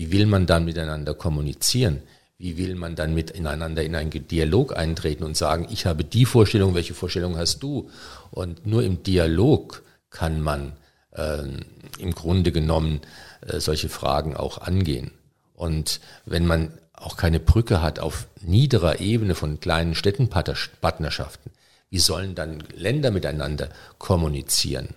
wie 0.00 0.12
will 0.12 0.24
man 0.24 0.46
dann 0.46 0.64
miteinander 0.64 1.12
kommunizieren? 1.12 2.00
Wie 2.38 2.56
will 2.56 2.74
man 2.74 2.96
dann 2.96 3.12
miteinander 3.12 3.84
in 3.84 3.94
einen 3.94 4.10
Dialog 4.10 4.74
eintreten 4.74 5.24
und 5.24 5.36
sagen, 5.36 5.66
ich 5.70 5.84
habe 5.84 6.04
die 6.04 6.24
Vorstellung, 6.24 6.74
welche 6.74 6.94
Vorstellung 6.94 7.36
hast 7.36 7.62
du? 7.62 7.90
Und 8.30 8.64
nur 8.64 8.82
im 8.82 9.02
Dialog 9.02 9.82
kann 10.08 10.40
man 10.40 10.72
äh, 11.10 11.42
im 11.98 12.14
Grunde 12.14 12.50
genommen 12.50 13.02
äh, 13.46 13.60
solche 13.60 13.90
Fragen 13.90 14.34
auch 14.34 14.56
angehen. 14.56 15.10
Und 15.52 16.00
wenn 16.24 16.46
man 16.46 16.72
auch 16.94 17.18
keine 17.18 17.38
Brücke 17.38 17.82
hat 17.82 17.98
auf 17.98 18.26
niederer 18.40 19.00
Ebene 19.00 19.34
von 19.34 19.60
kleinen 19.60 19.94
Städtenpartnerschaften, 19.94 21.52
wie 21.90 21.98
sollen 21.98 22.34
dann 22.34 22.64
Länder 22.74 23.10
miteinander 23.10 23.68
kommunizieren 23.98 24.94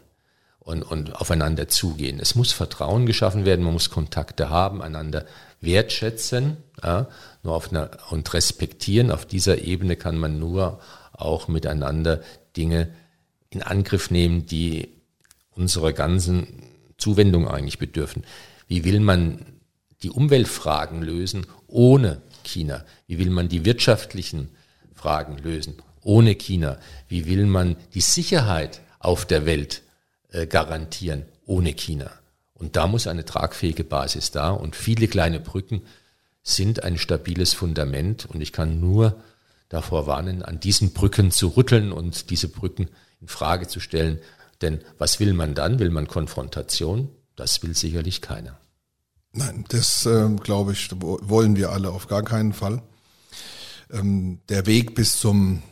und, 0.63 0.83
und 0.83 1.15
aufeinander 1.15 1.67
zugehen? 1.67 2.19
Es 2.19 2.35
muss 2.35 2.51
Vertrauen 2.51 3.05
geschaffen 3.05 3.45
werden, 3.45 3.63
man 3.63 3.73
muss 3.73 3.89
Kontakte 3.89 4.49
haben, 4.49 4.81
einander 4.81 5.25
wertschätzen 5.61 6.57
ja, 6.83 7.07
nur 7.41 7.55
auf 7.55 7.71
einer, 7.71 7.91
und 8.09 8.33
respektieren. 8.33 9.11
Auf 9.11 9.25
dieser 9.25 9.59
Ebene 9.59 9.95
kann 9.95 10.17
man 10.17 10.39
nur 10.39 10.79
auch 11.11 11.47
miteinander 11.47 12.21
Dinge 12.57 12.89
in 13.49 13.61
Angriff 13.61 14.11
nehmen, 14.11 14.45
die 14.45 14.89
unserer 15.51 15.93
ganzen 15.93 16.63
Zuwendung 16.97 17.47
eigentlich 17.47 17.79
bedürfen. 17.79 18.23
Wie 18.67 18.83
will 18.83 18.99
man 18.99 19.45
die 20.01 20.09
Umweltfragen 20.09 21.01
lösen 21.01 21.45
ohne 21.67 22.21
China? 22.43 22.83
Wie 23.07 23.19
will 23.19 23.29
man 23.29 23.47
die 23.47 23.65
wirtschaftlichen 23.65 24.49
Fragen 24.93 25.37
lösen 25.37 25.81
ohne 26.01 26.35
China? 26.35 26.77
Wie 27.07 27.25
will 27.25 27.45
man 27.45 27.75
die 27.93 28.01
Sicherheit 28.01 28.81
auf 28.99 29.25
der 29.25 29.45
Welt 29.45 29.79
äh, 29.79 29.82
garantieren 30.49 31.25
ohne 31.45 31.73
China? 31.73 32.11
Und 32.53 32.75
da 32.75 32.87
muss 32.87 33.07
eine 33.07 33.25
tragfähige 33.25 33.83
Basis 33.83 34.31
da 34.31 34.51
und 34.51 34.75
viele 34.75 35.07
kleine 35.07 35.39
Brücken 35.39 35.81
sind 36.43 36.83
ein 36.83 36.97
stabiles 36.97 37.53
Fundament 37.53 38.25
und 38.25 38.41
ich 38.41 38.51
kann 38.51 38.79
nur 38.79 39.21
davor 39.69 40.07
warnen, 40.07 40.43
an 40.43 40.59
diesen 40.59 40.93
Brücken 40.93 41.31
zu 41.31 41.47
rütteln 41.49 41.91
und 41.91 42.29
diese 42.29 42.47
Brücken 42.47 42.89
in 43.21 43.27
Frage 43.27 43.67
zu 43.67 43.79
stellen. 43.79 44.19
Denn 44.61 44.81
was 44.97 45.19
will 45.19 45.33
man 45.33 45.55
dann? 45.55 45.79
Will 45.79 45.89
man 45.89 46.07
Konfrontation? 46.07 47.09
Das 47.35 47.63
will 47.63 47.75
sicherlich 47.75 48.21
keiner. 48.21 48.59
Nein, 49.31 49.65
das 49.69 50.05
äh, 50.05 50.29
glaube 50.41 50.73
ich, 50.73 50.89
wollen 51.01 51.55
wir 51.55 51.71
alle 51.71 51.89
auf 51.89 52.07
gar 52.07 52.23
keinen 52.23 52.53
Fall. 52.53 52.83
Ähm, 53.91 54.39
der 54.47 54.67
Weg 54.67 54.93
bis 54.93 55.17
zum 55.17 55.63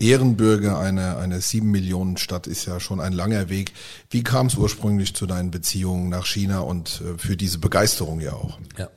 Ehrenbürger 0.00 0.78
einer, 0.78 1.18
einer 1.18 1.40
sieben 1.40 1.70
Millionen 1.70 2.16
Stadt 2.16 2.46
ist 2.46 2.66
ja 2.66 2.80
schon 2.80 3.00
ein 3.00 3.12
langer 3.12 3.48
Weg. 3.48 3.72
Wie 4.10 4.22
kam 4.22 4.46
es 4.46 4.56
ursprünglich 4.56 5.14
zu 5.14 5.26
deinen 5.26 5.50
Beziehungen 5.50 6.08
nach 6.08 6.26
China 6.26 6.60
und 6.60 7.00
äh, 7.00 7.18
für 7.18 7.36
diese 7.36 7.58
Begeisterung 7.58 8.20
ja 8.20 8.32
auch? 8.32 8.58
Ja, 8.76 8.88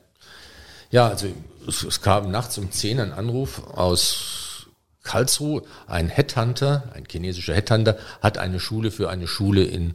ja 0.90 1.08
also 1.08 1.28
es, 1.66 1.84
es 1.84 2.00
kam 2.00 2.30
nachts 2.30 2.58
um 2.58 2.72
zehn 2.72 3.00
ein 3.00 3.12
Anruf 3.12 3.62
aus 3.68 4.66
Karlsruhe. 5.02 5.62
Ein 5.86 6.08
Headhunter, 6.08 6.90
ein 6.94 7.04
chinesischer 7.10 7.54
Headhunter, 7.54 7.96
hat 8.20 8.38
eine 8.38 8.60
Schule 8.60 8.90
für 8.90 9.08
eine 9.08 9.26
Schule 9.26 9.64
in, 9.64 9.94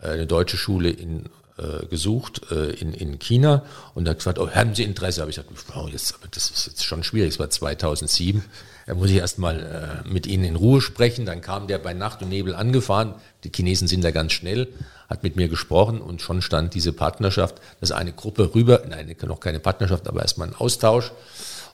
äh, 0.00 0.08
eine 0.08 0.26
deutsche 0.26 0.56
Schule 0.56 0.90
in 0.90 1.28
äh, 1.62 1.86
gesucht 1.86 2.42
äh, 2.50 2.70
in, 2.72 2.92
in 2.92 3.18
China 3.18 3.64
und 3.94 4.08
hat 4.08 4.16
gefragt, 4.18 4.38
oh, 4.38 4.50
haben 4.50 4.74
Sie 4.74 4.82
Interesse? 4.82 5.20
Habe 5.20 5.30
ich 5.30 5.36
gesagt, 5.36 5.50
oh, 5.76 5.88
jetzt, 5.88 6.14
das 6.30 6.50
ist 6.50 6.66
jetzt 6.66 6.84
schon 6.84 7.04
schwierig, 7.04 7.34
es 7.34 7.38
war 7.38 7.50
2007. 7.50 8.44
Da 8.86 8.94
muss 8.94 9.10
ich 9.10 9.16
erstmal 9.16 10.02
äh, 10.04 10.08
mit 10.08 10.26
Ihnen 10.26 10.44
in 10.44 10.56
Ruhe 10.56 10.80
sprechen. 10.80 11.24
Dann 11.24 11.40
kam 11.40 11.68
der 11.68 11.78
bei 11.78 11.94
Nacht 11.94 12.22
und 12.22 12.30
Nebel 12.30 12.54
angefahren. 12.54 13.14
Die 13.44 13.52
Chinesen 13.54 13.86
sind 13.86 14.02
da 14.02 14.10
ganz 14.10 14.32
schnell, 14.32 14.68
hat 15.08 15.22
mit 15.22 15.36
mir 15.36 15.48
gesprochen 15.48 16.00
und 16.00 16.20
schon 16.20 16.42
stand 16.42 16.74
diese 16.74 16.92
Partnerschaft, 16.92 17.60
dass 17.80 17.92
eine 17.92 18.12
Gruppe 18.12 18.54
rüber, 18.54 18.82
nein, 18.88 19.14
noch 19.22 19.40
keine 19.40 19.60
Partnerschaft, 19.60 20.08
aber 20.08 20.22
erstmal 20.22 20.48
ein 20.48 20.54
Austausch. 20.56 21.12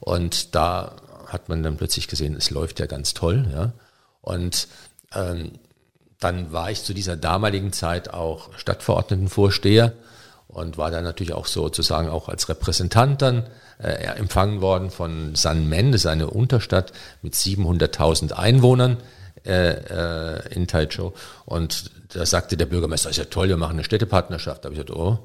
Und 0.01 0.55
da 0.55 0.96
hat 1.27 1.48
man 1.48 1.62
dann 1.62 1.77
plötzlich 1.77 2.09
gesehen, 2.09 2.35
es 2.37 2.51
läuft 2.51 2.79
ja 2.81 2.87
ganz 2.87 3.14
toll. 3.14 3.48
Ja. 3.53 3.72
Und 4.20 4.68
ähm, 5.14 5.53
dann 6.20 6.52
war 6.52 6.70
ich 6.70 6.83
zu 6.83 6.94
dieser 6.94 7.16
damaligen 7.16 7.72
Zeit 7.72 8.12
auch 8.12 8.50
Stadtverordnetenvorsteher 8.57 9.92
und 10.48 10.78
war 10.78 10.90
dann 10.90 11.04
natürlich 11.04 11.33
auch 11.33 11.46
sozusagen 11.46 12.09
auch 12.09 12.28
als 12.28 12.48
Repräsentant 12.48 13.22
dann 13.22 13.46
äh, 13.81 13.92
empfangen 14.16 14.61
worden 14.61 14.90
von 14.90 15.35
San 15.35 15.68
Men, 15.68 15.92
das 15.92 16.02
ist 16.02 16.07
eine 16.07 16.28
Unterstadt 16.28 16.92
mit 17.22 17.35
700.000 17.35 18.33
Einwohnern 18.33 18.96
äh, 19.46 19.70
äh, 19.70 20.54
in 20.54 20.66
Taichung. 20.66 21.12
Und 21.44 21.90
da 22.12 22.26
sagte 22.26 22.57
der 22.57 22.66
Bürgermeister, 22.66 23.09
das 23.09 23.18
ist 23.18 23.24
ja 23.24 23.31
toll, 23.31 23.48
wir 23.48 23.57
machen 23.57 23.74
eine 23.74 23.85
Städtepartnerschaft. 23.85 24.64
Da 24.64 24.68
habe 24.68 24.74
ich 24.74 24.85
gesagt, 24.85 24.98
oh, 24.98 25.18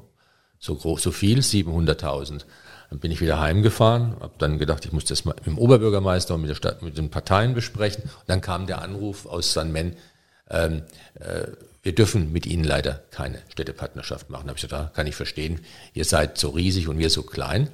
so 0.60 0.76
groß, 0.76 1.02
so 1.02 1.10
viel, 1.10 1.40
700.000. 1.40 2.44
Dann 2.90 3.00
bin 3.00 3.10
ich 3.10 3.20
wieder 3.20 3.40
heimgefahren, 3.40 4.16
habe 4.20 4.34
dann 4.38 4.58
gedacht, 4.58 4.84
ich 4.84 4.92
muss 4.92 5.04
das 5.04 5.24
mal 5.24 5.34
mit 5.34 5.46
dem 5.46 5.58
Oberbürgermeister 5.58 6.34
und 6.34 6.42
mit 6.42 6.50
der 6.50 6.54
Stadt, 6.54 6.82
mit 6.82 6.96
den 6.96 7.10
Parteien 7.10 7.54
besprechen. 7.54 8.04
Und 8.04 8.28
dann 8.28 8.40
kam 8.40 8.66
der 8.66 8.82
Anruf 8.82 9.26
aus 9.26 9.52
San 9.52 9.72
Men, 9.72 9.96
ähm, 10.50 10.82
äh, 11.14 11.46
wir 11.82 11.94
dürfen 11.94 12.32
mit 12.32 12.46
Ihnen 12.46 12.64
leider 12.64 13.02
keine 13.10 13.42
Städtepartnerschaft 13.50 14.30
machen. 14.30 14.44
Da 14.46 14.48
habe 14.50 14.58
ich 14.58 14.62
gesagt, 14.62 14.72
da 14.72 14.92
kann 14.94 15.06
ich 15.06 15.14
verstehen, 15.14 15.60
ihr 15.92 16.04
seid 16.04 16.38
so 16.38 16.50
riesig 16.50 16.88
und 16.88 16.98
wir 16.98 17.10
so 17.10 17.22
klein. 17.22 17.68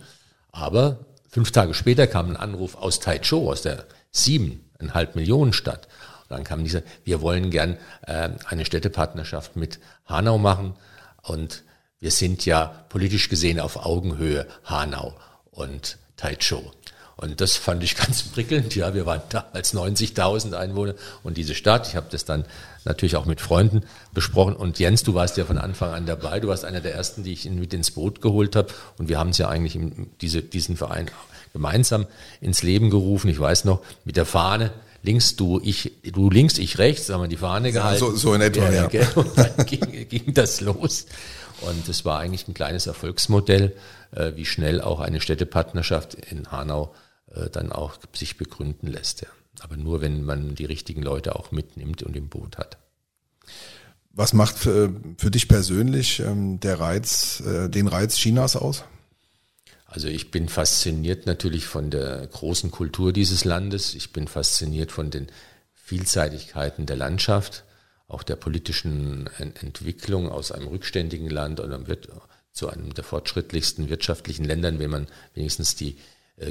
Aber 0.50 1.04
fünf 1.28 1.52
Tage 1.52 1.74
später 1.74 2.06
kam 2.08 2.30
ein 2.30 2.36
Anruf 2.36 2.74
aus 2.74 2.98
Taichou, 2.98 3.50
aus 3.50 3.62
der 3.62 3.84
siebeneinhalb 4.10 5.14
Millionen 5.14 5.52
Stadt. 5.52 5.86
Und 6.22 6.30
dann 6.30 6.44
kam 6.44 6.64
dieser, 6.64 6.82
wir 7.04 7.20
wollen 7.20 7.50
gern 7.50 7.78
äh, 8.02 8.30
eine 8.46 8.64
Städtepartnerschaft 8.64 9.54
mit 9.54 9.78
Hanau 10.06 10.38
machen. 10.38 10.74
Und 11.22 11.62
wir 12.00 12.10
sind 12.10 12.44
ja 12.46 12.66
politisch 12.88 13.28
gesehen 13.28 13.60
auf 13.60 13.84
Augenhöhe 13.84 14.46
Hanau 14.64 15.16
und 15.50 15.98
Taichou. 16.16 16.72
Und 17.20 17.40
das 17.40 17.56
fand 17.56 17.82
ich 17.82 17.96
ganz 18.06 18.22
prickelnd. 18.22 18.74
Ja, 18.74 18.94
wir 18.94 19.04
waren 19.04 19.20
da 19.28 19.46
als 19.52 19.74
90.000 19.74 20.54
Einwohner 20.54 20.94
und 21.22 21.36
diese 21.36 21.54
Stadt. 21.54 21.86
Ich 21.88 21.96
habe 21.96 22.06
das 22.10 22.24
dann 22.24 22.44
natürlich 22.84 23.16
auch 23.16 23.26
mit 23.26 23.42
Freunden 23.42 23.82
besprochen. 24.14 24.56
Und 24.56 24.78
Jens, 24.78 25.02
du 25.02 25.12
warst 25.12 25.36
ja 25.36 25.44
von 25.44 25.58
Anfang 25.58 25.92
an 25.92 26.06
dabei. 26.06 26.40
Du 26.40 26.48
warst 26.48 26.64
einer 26.64 26.80
der 26.80 26.94
ersten, 26.94 27.22
die 27.22 27.32
ich 27.32 27.48
mit 27.50 27.74
ins 27.74 27.90
Boot 27.90 28.22
geholt 28.22 28.56
habe. 28.56 28.68
Und 28.96 29.10
wir 29.10 29.18
haben 29.18 29.30
es 29.30 29.38
ja 29.38 29.48
eigentlich 29.48 29.76
in 29.76 30.10
diese, 30.22 30.40
diesen 30.40 30.78
Verein 30.78 31.10
gemeinsam 31.52 32.06
ins 32.40 32.62
Leben 32.62 32.88
gerufen. 32.88 33.28
Ich 33.28 33.38
weiß 33.38 33.66
noch, 33.66 33.82
mit 34.04 34.16
der 34.16 34.24
Fahne 34.24 34.72
links 35.02 35.36
du, 35.36 35.60
ich, 35.62 35.92
du 36.02 36.30
links, 36.30 36.58
ich 36.58 36.78
rechts, 36.78 37.10
haben 37.10 37.22
wir 37.22 37.28
die 37.28 37.36
Fahne 37.36 37.72
gehalten. 37.72 38.00
So, 38.00 38.16
so 38.16 38.34
in 38.34 38.40
etwa, 38.40 38.70
ja. 38.70 38.88
ja. 38.90 39.08
Und 39.14 39.36
dann 39.36 39.66
ging, 39.66 40.08
ging 40.08 40.34
das 40.34 40.60
los. 40.60 41.06
Und 41.60 41.86
es 41.88 42.04
war 42.06 42.18
eigentlich 42.18 42.48
ein 42.48 42.54
kleines 42.54 42.86
Erfolgsmodell, 42.86 43.74
äh, 44.12 44.32
wie 44.36 44.46
schnell 44.46 44.80
auch 44.80 45.00
eine 45.00 45.20
Städtepartnerschaft 45.20 46.14
in 46.14 46.50
Hanau 46.50 46.94
dann 47.52 47.72
auch 47.72 47.98
sich 48.12 48.36
begründen 48.36 48.86
lässt. 48.86 49.22
Ja. 49.22 49.28
Aber 49.60 49.76
nur, 49.76 50.00
wenn 50.00 50.24
man 50.24 50.54
die 50.54 50.64
richtigen 50.64 51.02
Leute 51.02 51.36
auch 51.36 51.52
mitnimmt 51.52 52.02
und 52.02 52.16
im 52.16 52.28
Boot 52.28 52.58
hat. 52.58 52.78
Was 54.12 54.32
macht 54.32 54.58
für, 54.58 54.92
für 55.18 55.30
dich 55.30 55.48
persönlich 55.48 56.20
ähm, 56.20 56.60
der 56.60 56.80
Reiz, 56.80 57.40
äh, 57.40 57.68
den 57.68 57.86
Reiz 57.86 58.16
Chinas 58.16 58.56
aus? 58.56 58.84
Also 59.86 60.08
ich 60.08 60.30
bin 60.30 60.48
fasziniert 60.48 61.26
natürlich 61.26 61.66
von 61.66 61.90
der 61.90 62.26
großen 62.26 62.70
Kultur 62.70 63.12
dieses 63.12 63.44
Landes. 63.44 63.94
Ich 63.94 64.12
bin 64.12 64.28
fasziniert 64.28 64.92
von 64.92 65.10
den 65.10 65.26
Vielseitigkeiten 65.74 66.86
der 66.86 66.96
Landschaft, 66.96 67.64
auch 68.06 68.22
der 68.22 68.36
politischen 68.36 69.28
Entwicklung 69.38 70.28
aus 70.28 70.52
einem 70.52 70.68
rückständigen 70.68 71.28
Land 71.28 71.58
oder 71.58 71.88
wird 71.88 72.08
zu 72.52 72.68
einem 72.68 72.94
der 72.94 73.04
fortschrittlichsten 73.04 73.88
wirtschaftlichen 73.88 74.44
Ländern, 74.44 74.78
wenn 74.78 74.90
man 74.90 75.06
wenigstens 75.34 75.74
die 75.74 75.90
äh, 75.90 75.98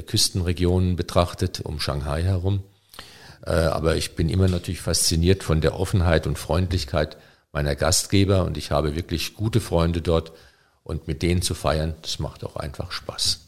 Küstenregionen 0.02 0.96
betrachtet, 0.96 1.60
um 1.60 1.80
Shanghai 1.80 2.22
herum. 2.22 2.62
Äh, 3.44 3.52
aber 3.52 3.96
ich 3.96 4.14
bin 4.14 4.28
immer 4.28 4.48
natürlich 4.48 4.80
fasziniert 4.80 5.42
von 5.42 5.60
der 5.60 5.78
Offenheit 5.78 6.26
und 6.26 6.38
Freundlichkeit 6.38 7.16
meiner 7.52 7.74
Gastgeber 7.74 8.44
und 8.44 8.56
ich 8.56 8.70
habe 8.70 8.94
wirklich 8.94 9.34
gute 9.34 9.60
Freunde 9.60 10.02
dort 10.02 10.32
und 10.84 11.08
mit 11.08 11.22
denen 11.22 11.42
zu 11.42 11.54
feiern, 11.54 11.94
das 12.02 12.18
macht 12.18 12.44
auch 12.44 12.56
einfach 12.56 12.92
Spaß. 12.92 13.40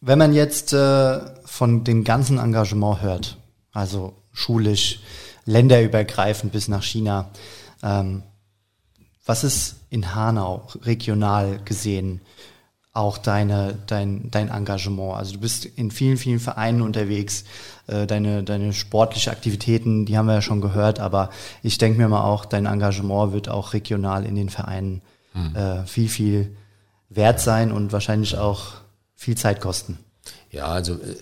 Wenn 0.00 0.18
man 0.18 0.32
jetzt 0.32 0.72
äh, 0.72 1.20
von 1.44 1.84
dem 1.84 2.04
ganzen 2.04 2.38
Engagement 2.38 3.02
hört, 3.02 3.36
also 3.72 4.14
schulisch, 4.32 5.00
länderübergreifend 5.44 6.52
bis 6.52 6.68
nach 6.68 6.82
China, 6.82 7.30
ähm, 7.82 8.22
was 9.24 9.44
ist 9.44 9.76
in 9.90 10.14
Hanau 10.14 10.68
regional 10.82 11.60
gesehen 11.64 12.20
auch 12.92 13.18
deine, 13.18 13.78
dein, 13.86 14.30
dein 14.30 14.48
Engagement. 14.48 15.16
Also 15.16 15.34
du 15.34 15.40
bist 15.40 15.64
in 15.64 15.90
vielen, 15.90 16.16
vielen 16.16 16.40
Vereinen 16.40 16.82
unterwegs. 16.82 17.44
Äh, 17.86 18.06
deine, 18.06 18.42
deine 18.42 18.72
sportliche 18.72 19.30
Aktivitäten, 19.30 20.04
die 20.04 20.18
haben 20.18 20.26
wir 20.26 20.34
ja 20.34 20.42
schon 20.42 20.60
gehört, 20.60 20.98
aber 21.00 21.30
ich 21.62 21.78
denke 21.78 21.98
mir 21.98 22.08
mal 22.08 22.24
auch, 22.24 22.44
dein 22.44 22.66
Engagement 22.66 23.32
wird 23.32 23.48
auch 23.48 23.72
regional 23.72 24.26
in 24.26 24.34
den 24.34 24.48
Vereinen 24.48 25.02
hm. 25.32 25.56
äh, 25.56 25.86
viel, 25.86 26.08
viel 26.08 26.56
wert 27.08 27.40
sein 27.40 27.72
und 27.72 27.92
wahrscheinlich 27.92 28.36
auch 28.36 28.74
viel 29.14 29.36
Zeit 29.36 29.60
kosten. 29.60 29.98
Ja, 30.50 30.66
also 30.66 30.94
äh, 30.94 31.16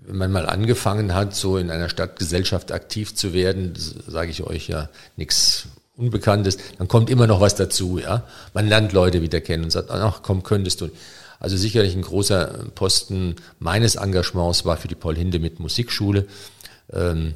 wenn 0.00 0.16
man 0.16 0.32
mal 0.32 0.46
angefangen 0.46 1.14
hat, 1.14 1.34
so 1.34 1.56
in 1.56 1.70
einer 1.70 1.88
Stadtgesellschaft 1.88 2.72
aktiv 2.72 3.14
zu 3.14 3.32
werden, 3.32 3.74
sage 3.76 4.30
ich 4.30 4.42
euch 4.42 4.68
ja 4.68 4.88
nichts 5.16 5.68
Unbekanntes, 6.00 6.56
dann 6.78 6.88
kommt 6.88 7.10
immer 7.10 7.26
noch 7.26 7.40
was 7.40 7.54
dazu, 7.54 7.98
ja. 7.98 8.24
Man 8.54 8.66
lernt 8.66 8.92
Leute 8.92 9.20
wieder 9.20 9.40
kennen 9.42 9.64
und 9.64 9.70
sagt, 9.70 9.90
ach 9.90 10.22
komm, 10.22 10.42
könntest 10.42 10.80
du. 10.80 10.88
Also 11.38 11.56
sicherlich 11.56 11.94
ein 11.94 12.02
großer 12.02 12.66
Posten 12.74 13.36
meines 13.58 13.96
Engagements 13.96 14.64
war 14.64 14.78
für 14.78 14.88
die 14.88 14.94
Paul 14.94 15.16
Hinde 15.16 15.38
mit 15.38 15.60
Musikschule, 15.60 16.26
ähm, 16.90 17.34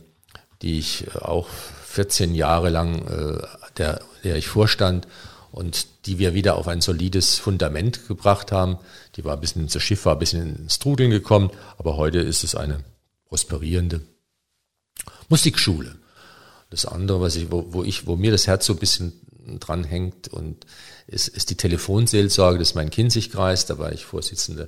die 0.63 0.79
ich 0.79 1.15
auch 1.15 1.49
14 1.87 2.35
Jahre 2.35 2.71
lang, 2.71 3.07
äh, 3.07 3.47
der, 3.77 4.01
der 4.25 4.37
ich 4.37 4.49
vorstand 4.49 5.07
und 5.53 6.07
die 6.07 6.19
wir 6.19 6.35
wieder 6.35 6.57
auf 6.57 6.67
ein 6.67 6.81
solides 6.81 7.39
Fundament 7.39 8.09
gebracht 8.09 8.51
haben. 8.51 8.79
Die 9.17 9.25
war 9.25 9.35
ein 9.35 9.41
bisschen, 9.41 9.69
das 9.69 9.83
Schiff 9.83 10.07
war 10.07 10.15
ein 10.15 10.19
bisschen 10.19 10.57
ins 10.57 10.79
Trudeln 10.79 11.11
gekommen, 11.11 11.51
aber 11.77 11.97
heute 11.97 12.19
ist 12.19 12.45
es 12.45 12.55
eine 12.55 12.81
prosperierende 13.29 14.01
Musikschule. 15.29 15.97
Das 16.75 16.87
andere, 16.87 17.21
was 17.21 17.37
ich, 17.37 17.53
wo, 17.53 17.67
wo 17.69 17.85
ich, 17.85 18.09
wo 18.09 18.17
mir 18.17 18.33
das 18.33 18.49
Herz 18.49 18.67
so 18.67 18.73
ein 18.73 18.81
bisschen 18.81 19.13
dran 19.61 19.85
hängt 19.85 20.27
und 20.27 20.67
ist, 21.07 21.29
ist 21.29 21.51
die 21.51 21.57
Telefonseelsorge 21.57 22.59
des 22.59 22.75
Main-Kinzig-Kreis. 22.75 23.67
Da 23.67 23.79
war 23.79 23.93
ich 23.93 24.05
Vorsitzender 24.05 24.67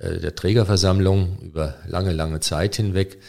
äh, 0.00 0.18
der 0.18 0.34
Trägerversammlung 0.34 1.38
über 1.38 1.76
lange, 1.86 2.12
lange 2.12 2.40
Zeit 2.40 2.74
hinweg. 2.74 3.22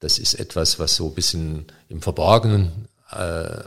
Das 0.00 0.18
ist 0.18 0.32
etwas, 0.32 0.78
was 0.78 0.96
so 0.96 1.08
ein 1.08 1.14
bisschen 1.14 1.66
im 1.90 2.00
Verborgenen 2.00 2.88
äh, 3.10 3.64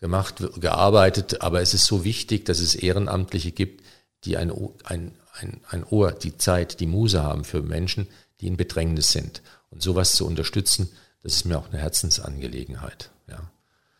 gemacht, 0.00 0.36
gearbeitet, 0.58 1.42
aber 1.42 1.60
es 1.60 1.74
ist 1.74 1.84
so 1.84 2.04
wichtig, 2.04 2.46
dass 2.46 2.60
es 2.60 2.74
Ehrenamtliche 2.74 3.52
gibt, 3.52 3.84
die 4.24 4.38
ein, 4.38 4.50
ein, 4.84 5.12
ein, 5.34 5.60
ein 5.68 5.84
Ohr, 5.84 6.12
die 6.12 6.38
Zeit, 6.38 6.80
die 6.80 6.86
Muse 6.86 7.22
haben 7.22 7.44
für 7.44 7.60
Menschen, 7.60 8.06
die 8.40 8.46
in 8.46 8.56
Bedrängnis 8.56 9.12
sind. 9.12 9.42
Und 9.68 9.82
sowas 9.82 10.14
zu 10.14 10.26
unterstützen, 10.26 10.88
das 11.22 11.34
ist 11.34 11.44
mir 11.44 11.58
auch 11.58 11.68
eine 11.70 11.80
Herzensangelegenheit. 11.80 13.10
Ja. 13.28 13.40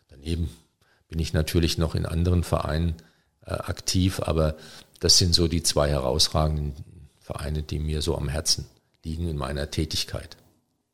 Daneben 0.09 0.51
bin 1.09 1.19
ich 1.19 1.33
natürlich 1.33 1.79
noch 1.79 1.95
in 1.95 2.07
anderen 2.07 2.45
Vereinen 2.45 2.95
äh, 3.45 3.53
aktiv, 3.53 4.21
aber 4.21 4.57
das 5.01 5.19
sind 5.19 5.35
so 5.35 5.49
die 5.49 5.63
zwei 5.63 5.91
herausragenden 5.91 6.75
Vereine, 7.19 7.63
die 7.63 7.79
mir 7.79 8.03
so 8.03 8.17
am 8.17 8.29
Herzen 8.29 8.67
liegen 9.05 9.29
in 9.29 9.37
meiner 9.37 9.71
Tätigkeit. 9.71 10.37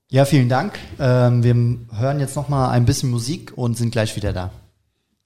Ja, 0.09 0.25
vielen 0.25 0.49
Dank. 0.49 0.79
Ähm, 1.01 1.43
wir 1.43 1.55
hören 1.99 2.21
jetzt 2.21 2.37
noch 2.37 2.49
mal 2.49 2.71
ein 2.71 2.85
bisschen 2.85 3.11
Musik 3.11 3.53
und 3.57 3.77
sind 3.77 3.91
gleich 3.91 4.15
wieder 4.15 4.33
da. 4.33 4.51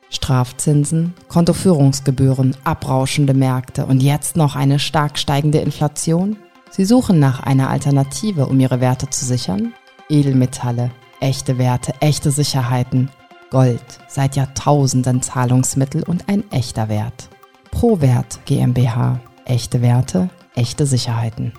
Strafzinsen, 0.08 1.14
Kontoführungsgebühren, 1.28 2.56
abrauschende 2.64 3.34
Märkte 3.34 3.86
und 3.86 4.02
jetzt 4.02 4.36
noch 4.36 4.56
eine 4.56 4.78
stark 4.78 5.18
steigende 5.18 5.58
Inflation? 5.58 6.36
Sie 6.70 6.84
suchen 6.84 7.18
nach 7.18 7.40
einer 7.40 7.68
Alternative, 7.68 8.46
um 8.46 8.58
ihre 8.58 8.80
Werte 8.80 9.10
zu 9.10 9.24
sichern? 9.24 9.72
Edelmetalle, 10.11 10.90
echte 11.20 11.59
Werte, 11.59 11.92
echte 12.01 12.31
Sicherheiten. 12.31 13.11
Gold, 13.51 13.83
seit 14.09 14.37
Jahrtausenden 14.37 15.23
Zahlungsmittel 15.23 16.03
und 16.03 16.29
ein 16.29 16.51
echter 16.53 16.88
Wert. 16.88 17.29
ProWert 17.70 18.40
GmbH. 18.44 19.20
Echte 19.44 19.83
Werte, 19.83 20.31
echte 20.55 20.87
Sicherheiten. 20.87 21.53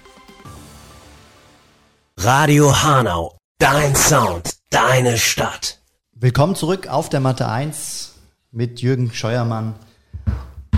Radio 2.16 2.82
Hanau, 2.82 3.36
dein 3.58 3.94
Sound, 3.94 4.54
deine 4.70 5.18
Stadt. 5.18 5.82
Willkommen 6.14 6.54
zurück 6.54 6.88
auf 6.88 7.10
der 7.10 7.20
Matte 7.20 7.46
1 7.48 8.13
mit 8.54 8.80
Jürgen 8.80 9.12
Scheuermann. 9.12 9.74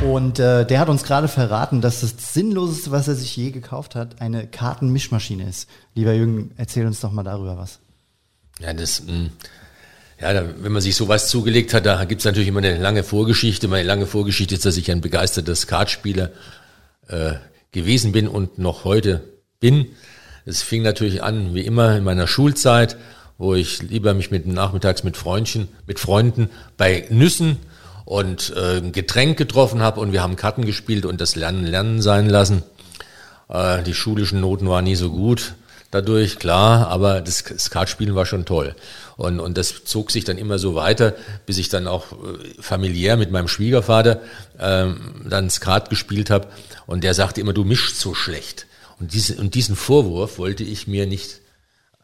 Und 0.02 0.38
äh, 0.38 0.66
der 0.66 0.80
hat 0.80 0.88
uns 0.88 1.04
gerade 1.04 1.28
verraten, 1.28 1.80
dass 1.80 2.00
das 2.00 2.34
Sinnloseste, 2.34 2.90
was 2.90 3.08
er 3.08 3.14
sich 3.14 3.34
je 3.36 3.50
gekauft 3.50 3.94
hat, 3.94 4.20
eine 4.20 4.46
Kartenmischmaschine 4.46 5.48
ist. 5.48 5.68
Lieber 5.94 6.12
Jürgen, 6.12 6.50
erzähl 6.56 6.86
uns 6.86 7.00
doch 7.00 7.12
mal 7.12 7.22
darüber 7.22 7.56
was. 7.56 7.78
Ja, 8.60 8.72
das, 8.74 9.02
mh, 9.02 9.12
hm, 9.12 9.30
ja, 10.20 10.42
wenn 10.62 10.72
man 10.72 10.82
sich 10.82 10.96
sowas 10.96 11.28
zugelegt 11.28 11.74
hat, 11.74 11.86
da 11.86 12.04
gibt's 12.04 12.24
natürlich 12.24 12.48
immer 12.48 12.58
eine 12.58 12.78
lange 12.78 13.04
Vorgeschichte. 13.04 13.68
Meine 13.68 13.86
lange 13.86 14.06
Vorgeschichte 14.06 14.54
ist, 14.54 14.64
dass 14.64 14.76
ich 14.76 14.90
ein 14.90 15.00
begeisterter 15.00 15.54
Skatspieler 15.54 16.30
äh, 17.08 17.34
gewesen 17.72 18.12
bin 18.12 18.28
und 18.28 18.58
noch 18.58 18.84
heute 18.84 19.22
bin. 19.60 19.88
Es 20.44 20.62
fing 20.62 20.82
natürlich 20.82 21.22
an, 21.22 21.54
wie 21.54 21.62
immer, 21.62 21.96
in 21.96 22.04
meiner 22.04 22.26
Schulzeit, 22.26 22.96
wo 23.38 23.54
ich 23.54 23.82
lieber 23.82 24.14
mich 24.14 24.30
mit 24.30 24.46
nachmittags 24.46 25.04
mit 25.04 25.16
Freundchen, 25.16 25.68
mit 25.86 26.00
Freunden 26.00 26.50
bei 26.76 27.06
Nüssen 27.10 27.58
und 28.04 28.54
äh, 28.56 28.80
Getränk 28.90 29.36
getroffen 29.36 29.82
habe 29.82 30.00
und 30.00 30.12
wir 30.12 30.22
haben 30.22 30.36
Karten 30.36 30.64
gespielt 30.64 31.04
und 31.04 31.20
das 31.20 31.36
Lernen 31.36 31.64
lernen 31.64 32.00
sein 32.02 32.28
lassen. 32.28 32.62
Äh, 33.48 33.82
die 33.82 33.94
schulischen 33.94 34.40
Noten 34.40 34.68
waren 34.68 34.84
nie 34.84 34.96
so 34.96 35.10
gut 35.10 35.54
dadurch, 35.90 36.38
klar, 36.38 36.88
aber 36.88 37.20
das 37.20 37.38
Skatspielen 37.38 38.14
war 38.14 38.26
schon 38.26 38.44
toll. 38.44 38.74
Und, 39.16 39.40
und 39.40 39.56
das 39.56 39.84
zog 39.84 40.10
sich 40.10 40.24
dann 40.24 40.38
immer 40.38 40.58
so 40.58 40.74
weiter, 40.74 41.14
bis 41.46 41.58
ich 41.58 41.68
dann 41.68 41.86
auch 41.86 42.12
äh, 42.12 42.16
familiär 42.60 43.16
mit 43.16 43.30
meinem 43.30 43.48
Schwiegervater 43.48 44.20
ähm, 44.58 44.98
dann 45.28 45.50
Skat 45.50 45.90
gespielt 45.90 46.30
habe. 46.30 46.48
Und 46.86 47.02
der 47.02 47.14
sagte 47.14 47.40
immer, 47.40 47.52
du 47.52 47.64
mischst 47.64 47.98
so 47.98 48.14
schlecht. 48.14 48.66
Und, 48.98 49.12
diese, 49.12 49.36
und 49.36 49.54
diesen 49.54 49.76
Vorwurf 49.76 50.38
wollte 50.38 50.64
ich 50.64 50.86
mir 50.86 51.06
nicht 51.06 51.40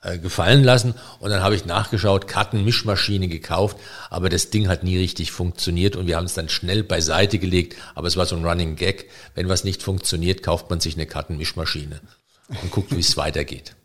gefallen 0.03 0.65
lassen. 0.65 0.95
Und 1.21 1.31
dann 1.31 1.43
habe 1.43 1.55
ich 1.55 1.65
nachgeschaut, 1.65 2.27
Kartenmischmaschine 2.27 3.29
gekauft, 3.29 3.77
aber 4.11 4.29
das 4.29 4.51
Ding 4.51 4.69
hat 4.69 4.83
nie 4.83 4.99
richtig 4.99 5.33
funktioniert 5.33 5.97
und 5.97 6.07
wir 6.07 6.17
haben 6.17 6.27
es 6.27 6.35
dann 6.35 6.49
schnell 6.49 6.83
beiseite 6.83 7.39
gelegt. 7.39 7.77
Aber 7.95 8.09
es 8.09 8.17
war 8.17 8.27
so 8.27 8.37
ein 8.37 8.45
Running 8.45 8.77
Gag. 8.77 9.09
Wenn 9.35 9.49
was 9.49 9.65
nicht 9.65 9.83
funktioniert, 9.83 10.43
kauft 10.43 10.71
man 10.71 10.81
sich 10.81 10.95
eine 10.95 11.07
Kartenmischmaschine 11.07 12.01
und 12.49 12.71
guckt, 12.71 12.95
wie 12.95 13.01
es 13.01 13.17
weitergeht. 13.17 13.77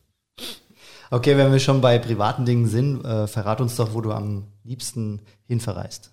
Okay, 1.09 1.37
wenn 1.37 1.51
wir 1.51 1.59
schon 1.59 1.81
bei 1.81 1.99
privaten 1.99 2.45
Dingen 2.45 2.67
sind, 2.67 3.05
äh, 3.05 3.27
verrat 3.27 3.61
uns 3.61 3.75
doch, 3.75 3.93
wo 3.93 4.01
du 4.01 4.11
am 4.11 4.47
liebsten 4.63 5.21
hinverreist. 5.47 6.11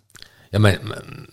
Ja, 0.53 0.61
mein, 0.61 0.79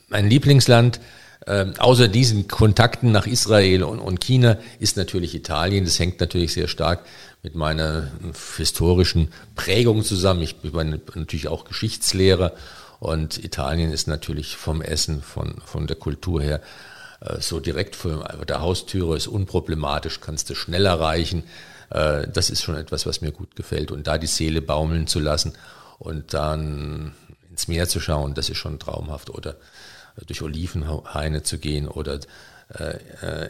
mein 0.07 0.27
Lieblingsland, 0.27 0.99
äh, 1.45 1.67
außer 1.77 2.07
diesen 2.07 2.47
Kontakten 2.47 3.12
nach 3.12 3.27
Israel 3.27 3.84
und, 3.84 3.99
und 3.99 4.19
China, 4.19 4.57
ist 4.79 4.97
natürlich 4.97 5.36
Italien. 5.36 5.86
Das 5.86 5.99
hängt 5.99 6.19
natürlich 6.19 6.53
sehr 6.53 6.67
stark 6.67 7.05
mit 7.43 7.56
meiner 7.56 8.12
historischen 8.58 9.32
Prägung 9.56 10.04
zusammen. 10.04 10.41
Ich 10.41 10.58
bin 10.58 11.01
natürlich 11.15 11.47
auch 11.47 11.65
Geschichtslehrer 11.65 12.54
und 12.99 13.43
Italien 13.43 13.91
ist 13.91 14.08
natürlich 14.08 14.58
vom 14.58 14.82
Essen, 14.82 15.21
von, 15.21 15.56
von 15.65 15.88
der 15.88 15.95
Kultur 15.95 16.41
her 16.41 16.62
äh, 17.21 17.39
so 17.39 17.60
direkt 17.60 17.95
vor 17.95 18.27
der 18.47 18.62
Haustüre 18.62 19.15
ist 19.15 19.27
unproblematisch, 19.27 20.19
kannst 20.19 20.49
du 20.49 20.56
schnell 20.56 20.86
erreichen. 20.86 21.43
Äh, 21.89 22.27
das 22.27 22.49
ist 22.49 22.62
schon 22.62 22.75
etwas, 22.75 23.06
was 23.06 23.21
mir 23.21 23.32
gut 23.32 23.56
gefällt. 23.56 23.91
Und 23.91 24.08
da 24.08 24.17
die 24.17 24.27
Seele 24.27 24.62
baumeln 24.62 25.08
zu 25.08 25.19
lassen 25.19 25.54
und 25.99 26.34
dann 26.34 27.13
ins 27.49 27.67
Meer 27.67 27.88
zu 27.88 27.99
schauen, 27.99 28.34
das 28.34 28.49
ist 28.49 28.58
schon 28.58 28.80
traumhaft. 28.80 29.30
Oder 29.30 29.51
äh, 30.17 30.25
durch 30.25 30.41
Olivenhaine 30.41 31.43
zu 31.43 31.58
gehen 31.58 31.88
oder 31.88 32.19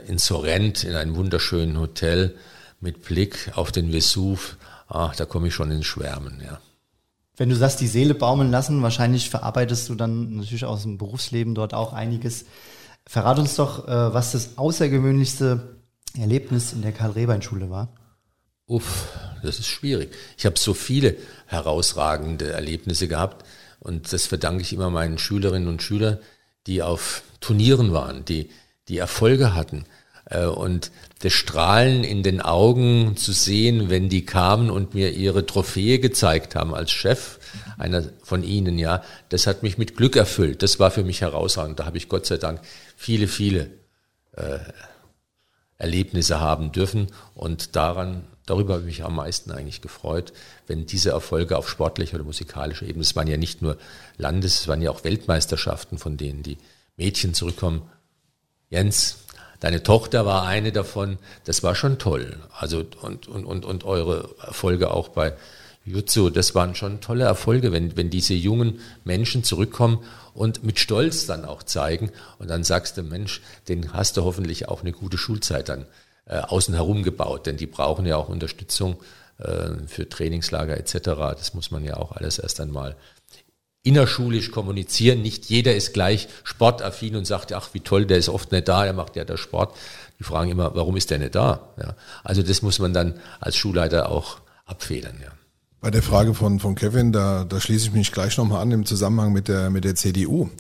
in 0.08 0.18
Sorrent 0.18 0.84
in 0.84 0.96
einem 0.96 1.16
wunderschönen 1.16 1.78
Hotel 1.80 2.34
mit 2.82 3.04
Blick 3.04 3.52
auf 3.56 3.72
den 3.72 3.92
Vesuv. 3.92 4.58
Ach, 4.88 5.16
da 5.16 5.26
komme 5.26 5.48
ich 5.48 5.54
schon 5.54 5.72
ins 5.72 5.86
Schwärmen, 5.86 6.42
ja. 6.44 6.60
Wenn 7.38 7.50
du 7.50 7.56
sagst, 7.56 7.80
die 7.80 7.88
Seele 7.88 8.14
baumeln 8.14 8.52
lassen, 8.52 8.84
wahrscheinlich 8.84 9.30
verarbeitest 9.30 9.88
du 9.90 9.96
dann 9.96 10.36
natürlich 10.36 10.66
aus 10.66 10.84
dem 10.84 10.98
Berufsleben 10.98 11.56
dort 11.56 11.74
auch 11.74 11.94
einiges. 11.94 12.46
Verrat 13.08 13.40
uns 13.40 13.56
doch, 13.56 13.88
äh, 13.88 14.14
was 14.14 14.34
das 14.34 14.58
außergewöhnlichste 14.58 15.78
Erlebnis 16.18 16.74
in 16.74 16.82
der 16.82 16.92
Karl-Rehbein-Schule 16.92 17.70
war. 17.70 17.94
Uff, 18.68 19.08
das 19.42 19.60
ist 19.60 19.68
schwierig. 19.68 20.14
Ich 20.38 20.46
habe 20.46 20.60
so 20.60 20.74
viele 20.74 21.16
herausragende 21.48 22.52
Erlebnisse 22.52 23.08
gehabt 23.08 23.46
und 23.80 24.14
das 24.14 24.28
verdanke 24.28 24.62
ich 24.62 24.74
immer 24.74 24.90
meinen 24.90 25.18
Schülerinnen 25.18 25.68
und 25.68 25.82
Schülern, 25.82 26.20
die 26.68 26.82
auf 26.84 27.24
Turnieren 27.40 27.92
waren, 27.92 28.24
die, 28.24 28.50
die 28.88 28.98
Erfolge 28.98 29.56
hatten. 29.56 29.86
Äh, 30.32 30.46
und 30.46 30.92
das 31.20 31.34
Strahlen 31.34 32.04
in 32.04 32.24
den 32.24 32.42
Augen 32.42 33.16
zu 33.16 33.32
sehen, 33.32 33.90
wenn 33.90 34.10
die 34.10 34.26
kamen 34.26 34.72
und 34.72 34.96
mir 34.96 35.12
ihre 35.12 35.46
Trophäe 35.46 36.00
gezeigt 36.00 36.56
haben 36.56 36.74
als 36.74 36.92
Chef 36.92 37.38
einer 37.78 38.04
von 38.24 38.44
ihnen, 38.44 38.78
ja, 38.78 39.04
das 39.30 39.48
hat 39.48 39.64
mich 39.64 39.78
mit 39.78 39.98
Glück 39.98 40.16
erfüllt. 40.16 40.64
Das 40.64 40.80
war 40.80 40.92
für 40.92 41.04
mich 41.04 41.22
herausragend. 41.22 41.80
Da 41.80 41.86
habe 41.86 41.98
ich 41.98 42.10
Gott 42.10 42.26
sei 42.26 42.38
Dank 42.38 42.62
viele, 42.96 43.28
viele 43.28 43.72
äh, 44.34 44.60
Erlebnisse 45.78 46.40
haben 46.40 46.72
dürfen 46.72 47.08
und 47.34 47.76
daran, 47.76 48.24
darüber 48.46 48.76
habe 48.76 48.84
ich 48.84 48.98
mich 48.98 49.04
am 49.04 49.16
meisten 49.16 49.52
eigentlich 49.52 49.82
gefreut, 49.82 50.32
wenn 50.68 50.86
diese 50.86 51.10
Erfolge 51.10 51.58
auf 51.58 51.70
sportlicher 51.70 52.16
oder 52.16 52.24
musikalischer 52.24 52.86
Ebene, 52.86 53.02
es 53.02 53.16
waren 53.16 53.28
ja 53.28 53.38
nicht 53.38 53.64
nur 53.64 53.78
Landes, 54.18 54.62
es 54.62 54.68
waren 54.68 54.82
ja 54.82 54.92
auch 54.92 55.04
Weltmeisterschaften, 55.04 55.98
von 55.98 56.18
denen 56.18 56.44
die 56.44 56.58
Mädchen 56.98 57.34
zurückkommen. 57.34 57.82
Jens, 58.70 59.18
deine 59.62 59.84
Tochter 59.84 60.26
war 60.26 60.44
eine 60.44 60.74
davon, 60.74 61.18
das 61.46 61.64
war 61.64 61.76
schon 61.76 61.98
toll. 61.98 62.38
Also 62.52 62.84
und, 63.02 63.30
und, 63.30 63.46
und, 63.46 63.64
und 63.64 63.84
eure 63.86 64.36
Erfolge 64.46 64.92
auch 64.92 65.08
bei 65.08 65.34
Jutsu, 65.86 66.30
das 66.30 66.54
waren 66.54 66.76
schon 66.76 67.02
tolle 67.02 67.24
Erfolge, 67.24 67.72
wenn, 67.72 67.96
wenn 67.98 68.10
diese 68.10 68.34
jungen 68.34 68.80
Menschen 69.04 69.44
zurückkommen 69.44 70.04
und 70.34 70.64
mit 70.64 70.80
Stolz 70.80 71.26
dann 71.26 71.46
auch 71.46 71.64
zeigen 71.64 72.12
und 72.38 72.50
dann 72.50 72.64
sagst 72.64 72.98
du, 72.98 73.04
Mensch, 73.04 73.42
den 73.68 73.94
hast 73.94 74.18
du 74.18 74.24
hoffentlich 74.24 74.68
auch 74.68 74.82
eine 74.82 74.92
gute 74.92 75.18
Schulzeit 75.18 75.70
dann 75.70 75.86
äh, 76.26 76.38
außen 76.38 76.76
herum 76.76 77.04
gebaut, 77.04 77.48
denn 77.48 77.58
die 77.58 77.66
brauchen 77.66 78.06
ja 78.06 78.18
auch 78.18 78.30
Unterstützung 78.30 78.98
äh, 79.40 79.72
für 79.88 80.08
Trainingslager 80.08 80.78
etc. 80.78 80.94
Das 81.36 81.54
muss 81.54 81.72
man 81.72 81.84
ja 81.84 81.98
auch 81.98 82.12
alles 82.12 82.38
erst 82.38 82.62
einmal 82.62 82.96
innerschulisch 83.84 84.52
kommunizieren. 84.52 85.22
Nicht 85.22 85.46
jeder 85.46 85.76
ist 85.76 85.94
gleich 85.94 86.28
sportaffin 86.44 87.16
und 87.16 87.26
sagt, 87.26 87.54
ach, 87.54 87.70
wie 87.74 87.80
toll, 87.80 88.06
der 88.06 88.18
ist 88.18 88.30
oft 88.30 88.52
nicht 88.52 88.68
da, 88.68 88.86
er 88.86 88.94
macht 88.94 89.16
ja 89.16 89.26
der 89.26 89.38
Sport. 89.38 89.76
Die 90.20 90.24
fragen 90.24 90.52
immer, 90.52 90.76
warum 90.76 90.98
ist 90.98 91.10
der 91.10 91.20
nicht 91.20 91.36
da? 91.36 91.74
Ja, 91.80 91.96
also 92.24 92.44
das 92.44 92.62
muss 92.62 92.80
man 92.80 92.94
dann 92.94 93.16
als 93.40 93.56
Schulleiter 93.56 94.10
auch 94.10 94.38
abfedern. 94.66 95.16
Ja. 95.22 95.32
Bei 95.80 95.90
der 95.90 96.04
Frage 96.04 96.36
von, 96.36 96.60
von 96.60 96.76
Kevin, 96.76 97.12
da, 97.12 97.44
da 97.44 97.60
schließe 97.60 97.88
ich 97.88 97.94
mich 97.94 98.12
gleich 98.12 98.38
nochmal 98.38 98.62
an 98.62 98.72
im 98.72 98.86
Zusammenhang 98.86 99.34
mit 99.34 99.48
der, 99.48 99.72
mit 99.72 99.84
der 99.84 99.96
CDU. 99.96 100.52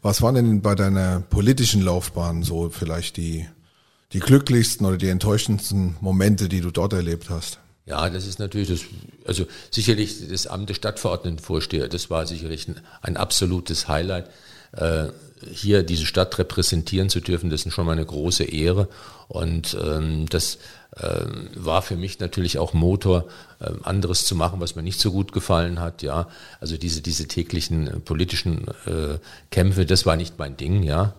Was 0.00 0.22
waren 0.22 0.36
denn 0.36 0.62
bei 0.62 0.74
deiner 0.74 1.20
politischen 1.20 1.82
Laufbahn 1.82 2.42
so 2.42 2.70
vielleicht 2.70 3.18
die, 3.18 3.46
die 4.14 4.20
glücklichsten 4.20 4.86
oder 4.86 4.96
die 4.96 5.10
enttäuschendsten 5.10 5.96
Momente, 6.00 6.48
die 6.48 6.62
du 6.62 6.70
dort 6.70 6.94
erlebt 6.94 7.28
hast? 7.28 7.60
Ja, 7.90 8.08
das 8.08 8.24
ist 8.24 8.38
natürlich 8.38 8.68
das, 8.68 8.82
also 9.26 9.46
sicherlich 9.72 10.28
das 10.28 10.46
Amt 10.46 10.70
des 10.70 10.76
Stadtverordnetenvorsteher, 10.76 11.88
das 11.88 12.08
war 12.08 12.24
sicherlich 12.24 12.68
ein, 12.68 12.80
ein 13.02 13.16
absolutes 13.16 13.88
Highlight. 13.88 14.30
Äh, 14.72 15.08
hier 15.50 15.82
diese 15.82 16.06
Stadt 16.06 16.38
repräsentieren 16.38 17.08
zu 17.08 17.18
dürfen, 17.18 17.50
das 17.50 17.66
ist 17.66 17.72
schon 17.74 17.86
mal 17.86 17.92
eine 17.92 18.06
große 18.06 18.44
Ehre. 18.44 18.88
Und 19.26 19.76
ähm, 19.82 20.26
das 20.28 20.58
äh, 20.96 21.24
war 21.56 21.82
für 21.82 21.96
mich 21.96 22.20
natürlich 22.20 22.58
auch 22.58 22.74
Motor, 22.74 23.26
äh, 23.58 23.70
anderes 23.82 24.24
zu 24.24 24.36
machen, 24.36 24.60
was 24.60 24.76
mir 24.76 24.82
nicht 24.82 25.00
so 25.00 25.10
gut 25.10 25.32
gefallen 25.32 25.80
hat. 25.80 26.02
Ja, 26.02 26.28
also 26.60 26.76
diese 26.76 27.00
diese 27.00 27.26
täglichen 27.26 27.88
äh, 27.88 27.98
politischen 27.98 28.68
äh, 28.86 29.18
Kämpfe, 29.50 29.84
das 29.84 30.06
war 30.06 30.14
nicht 30.14 30.38
mein 30.38 30.56
Ding. 30.56 30.84
Ja, 30.84 31.14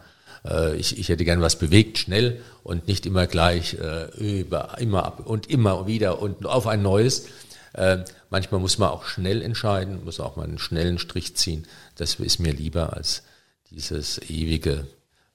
ich, 0.75 0.97
ich 0.97 1.09
hätte 1.09 1.25
gern 1.25 1.41
was 1.41 1.57
bewegt, 1.57 1.97
schnell 1.97 2.41
und 2.63 2.87
nicht 2.87 3.05
immer 3.05 3.27
gleich 3.27 3.75
äh, 3.75 4.39
über 4.39 4.77
immer 4.79 5.05
ab 5.05 5.25
und 5.25 5.49
immer 5.49 5.87
wieder 5.87 6.21
und 6.21 6.45
auf 6.45 6.67
ein 6.67 6.81
neues. 6.81 7.27
Äh, 7.73 7.99
manchmal 8.29 8.59
muss 8.59 8.77
man 8.77 8.89
auch 8.89 9.05
schnell 9.05 9.41
entscheiden, 9.41 10.03
muss 10.03 10.19
auch 10.19 10.35
mal 10.35 10.43
einen 10.43 10.59
schnellen 10.59 10.99
Strich 10.99 11.35
ziehen. 11.35 11.67
Das 11.95 12.15
ist 12.15 12.39
mir 12.39 12.53
lieber 12.53 12.93
als 12.93 13.23
dieses 13.69 14.17
ewige 14.29 14.87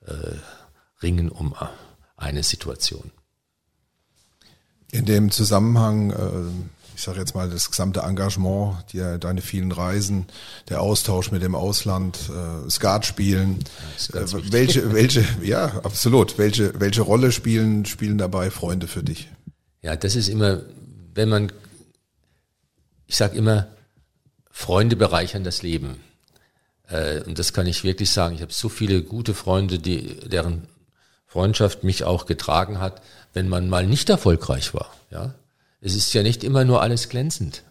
äh, 0.04 0.12
Ringen 1.02 1.30
um 1.30 1.54
eine 2.16 2.42
Situation. 2.42 3.10
In 4.92 5.04
dem 5.04 5.30
Zusammenhang, 5.30 6.10
äh, 6.10 6.75
ich 6.96 7.02
sage 7.02 7.18
jetzt 7.18 7.34
mal, 7.34 7.50
das 7.50 7.70
gesamte 7.70 8.00
Engagement, 8.00 8.78
die, 8.92 9.18
deine 9.20 9.42
vielen 9.42 9.70
Reisen, 9.70 10.26
der 10.70 10.80
Austausch 10.80 11.30
mit 11.30 11.42
dem 11.42 11.54
Ausland, 11.54 12.18
äh, 12.30 12.70
Skat 12.70 13.04
spielen, 13.04 13.62
äh, 14.14 14.24
welche, 14.50 14.94
welche, 14.94 15.22
ja, 15.42 15.66
absolut, 15.84 16.38
welche, 16.38 16.80
welche 16.80 17.02
Rolle 17.02 17.32
spielen, 17.32 17.84
spielen 17.84 18.16
dabei 18.16 18.50
Freunde 18.50 18.88
für 18.88 19.02
dich? 19.02 19.28
Ja, 19.82 19.94
das 19.94 20.16
ist 20.16 20.28
immer, 20.28 20.62
wenn 21.14 21.28
man, 21.28 21.52
ich 23.06 23.16
sage 23.16 23.36
immer, 23.36 23.68
Freunde 24.50 24.96
bereichern 24.96 25.44
das 25.44 25.62
Leben. 25.62 26.00
Äh, 26.88 27.20
und 27.24 27.38
das 27.38 27.52
kann 27.52 27.66
ich 27.66 27.84
wirklich 27.84 28.10
sagen. 28.10 28.36
Ich 28.36 28.40
habe 28.40 28.54
so 28.54 28.70
viele 28.70 29.02
gute 29.02 29.34
Freunde, 29.34 29.78
die, 29.78 30.18
deren 30.26 30.66
Freundschaft 31.26 31.84
mich 31.84 32.04
auch 32.04 32.24
getragen 32.24 32.80
hat, 32.80 33.02
wenn 33.34 33.50
man 33.50 33.68
mal 33.68 33.86
nicht 33.86 34.08
erfolgreich 34.08 34.72
war. 34.72 34.90
Ja, 35.10 35.34
es 35.86 35.94
ist 35.94 36.12
ja 36.12 36.24
nicht 36.24 36.42
immer 36.42 36.64
nur 36.64 36.82
alles 36.82 37.08
glänzend. 37.08 37.62